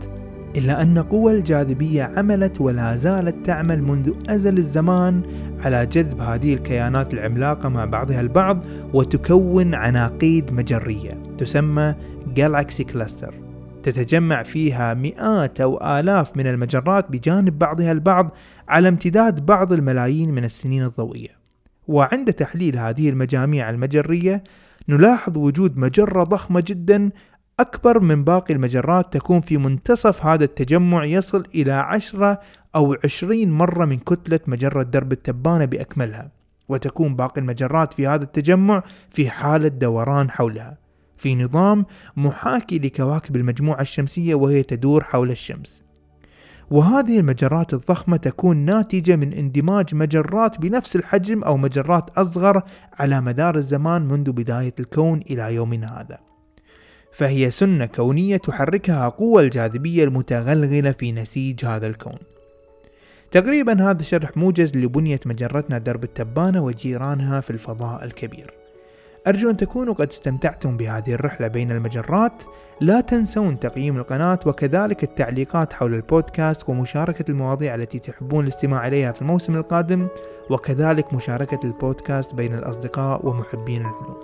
إلا 0.57 0.83
أن 0.83 0.99
قوى 0.99 1.33
الجاذبية 1.33 2.03
عملت 2.03 2.61
ولا 2.61 2.97
زالت 2.97 3.47
تعمل 3.47 3.83
منذ 3.83 4.13
أزل 4.29 4.59
الزمان 4.59 5.23
على 5.61 5.87
جذب 5.87 6.21
هذه 6.21 6.55
الكيانات 6.55 7.15
العملاقة 7.15 7.69
مع 7.69 7.85
بعضها 7.85 8.21
البعض 8.21 8.59
وتكون 8.95 9.75
عناقيد 9.75 10.53
مجرية 10.53 11.19
تسمى 11.39 11.95
جالاكسي 12.35 12.85
كلاستر 12.85 13.35
تتجمع 13.83 14.43
فيها 14.43 14.95
مئات 14.95 15.61
أو 15.61 15.99
آلاف 16.01 16.37
من 16.37 16.47
المجرات 16.47 17.11
بجانب 17.11 17.59
بعضها 17.59 17.93
البعض 17.93 18.31
على 18.69 18.89
امتداد 18.89 19.47
بعض 19.47 19.73
الملايين 19.73 20.35
من 20.35 20.45
السنين 20.45 20.85
الضوئية. 20.85 21.43
وعند 21.89 22.33
تحليل 22.33 22.79
هذه 22.79 23.09
المجاميع 23.09 23.71
المجرية 23.71 24.45
نلاحظ 24.89 25.39
وجود 25.39 25.77
مجرة 25.77 26.25
ضخمة 26.25 26.65
جدا 26.67 27.11
أكبر 27.61 28.01
من 28.01 28.25
باقي 28.25 28.55
المجرات 28.55 29.13
تكون 29.13 29.41
في 29.41 29.57
منتصف 29.57 30.27
هذا 30.27 30.45
التجمع 30.45 31.05
يصل 31.05 31.45
إلى 31.55 31.73
عشرة 31.73 32.41
أو 32.75 32.97
عشرين 33.05 33.51
مرة 33.51 33.85
من 33.85 33.99
كتلة 33.99 34.41
مجرة 34.47 34.83
درب 34.83 35.13
التبانة 35.13 35.65
بأكملها 35.65 36.31
وتكون 36.69 37.17
باقي 37.17 37.41
المجرات 37.41 37.95
في 37.95 38.07
هذا 38.07 38.25
التجمع 38.25 38.83
في 39.11 39.31
حالة 39.31 39.69
دوران 39.69 40.31
حولها. 40.31 40.79
في 41.17 41.35
نظام 41.35 41.87
محاكي 42.17 42.79
لكواكب 42.79 43.37
المجموعة 43.37 43.81
الشمسية 43.81 44.35
وهي 44.35 44.63
تدور 44.63 45.05
حول 45.05 45.31
الشمس. 45.31 45.83
وهذه 46.73 47.19
المجرات 47.21 47.75
الضخمة 47.75 48.17
تكون 48.17 48.57
ناتجة 48.57 49.17
من 49.17 49.33
اندماج 49.33 49.95
مجرات 49.95 50.61
بنفس 50.61 50.97
الحجم 50.97 51.43
أو 51.43 51.57
مجرات 51.57 52.11
أصغر 52.11 52.63
على 52.93 53.21
مدار 53.21 53.57
الزمان 53.57 54.03
منذ 54.03 54.33
بداية 54.33 54.75
الكون 54.81 55.21
إلى 55.31 55.55
يومنا 55.55 56.01
هذا. 56.01 56.19
فهي 57.13 57.51
سنة 57.51 57.87
كونية 57.87 58.37
تحركها 58.37 59.09
قوى 59.09 59.43
الجاذبية 59.43 60.05
المتغلغلة 60.05 60.93
في 60.93 61.13
نسيج 61.13 61.65
هذا 61.65 61.87
الكون. 61.87 62.19
تقريبا 63.31 63.91
هذا 63.91 64.03
شرح 64.03 64.37
موجز 64.37 64.77
لبنية 64.77 65.21
مجرتنا 65.27 65.79
درب 65.79 66.05
التبانة 66.05 66.65
وجيرانها 66.65 67.41
في 67.41 67.51
الفضاء 67.51 68.05
الكبير. 68.05 68.55
أرجو 69.27 69.51
أن 69.51 69.57
تكونوا 69.57 69.95
قد 69.95 70.09
استمتعتم 70.09 70.77
بهذه 70.77 71.13
الرحلة 71.13 71.49
بين 71.49 71.71
المجرات. 71.71 72.43
لا 72.83 73.01
تنسون 73.01 73.59
تقييم 73.59 73.97
القناة 73.97 74.39
وكذلك 74.47 75.05
التعليقات 75.05 75.73
حول 75.73 75.95
البودكاست 75.95 76.69
ومشاركة 76.69 77.25
المواضيع 77.29 77.75
التي 77.75 77.99
تحبون 77.99 78.45
الاستماع 78.45 78.87
إليها 78.89 79.13
في 79.13 79.23
الموسم 79.23 79.57
القادم 79.57 80.09
وكذلك 80.51 81.15
مشاركة 81.15 81.59
البودكاست 81.65 82.35
بين 82.35 82.55
الأصدقاء 82.55 83.27
ومحبين 83.27 83.81
العلوم. 83.81 84.17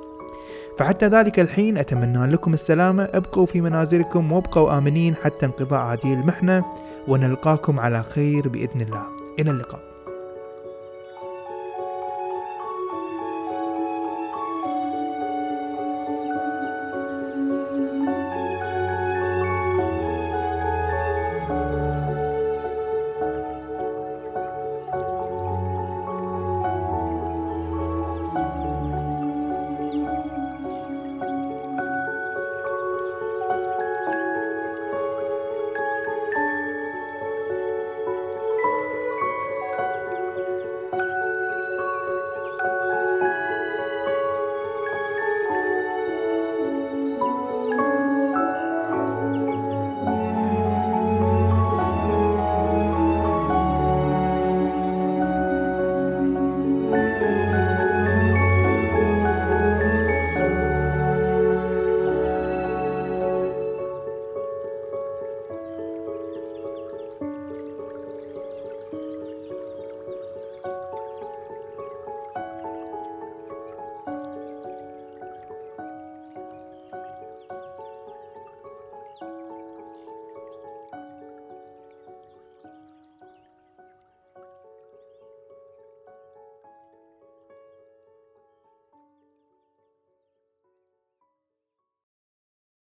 فحتى 0.79 1.07
ذلك 1.07 1.41
الحين 1.41 1.79
أتمنى 1.79 2.27
لكم 2.27 2.55
السلامة 2.55 3.03
ابقوا 3.03 3.47
في 3.47 3.61
منازلكم 3.61 4.33
وابقوا 4.33 4.79
آمنين 4.79 5.15
حتى 5.15 5.47
انقضاء 5.47 5.83
هذه 5.83 6.15
المحنة 6.15 6.65
ونلقاكم 7.09 7.81
على 7.81 8.03
خير 8.03 8.49
بإذن 8.49 8.81
الله. 8.81 9.03
إلى 9.39 9.51
اللقاء. 9.51 9.88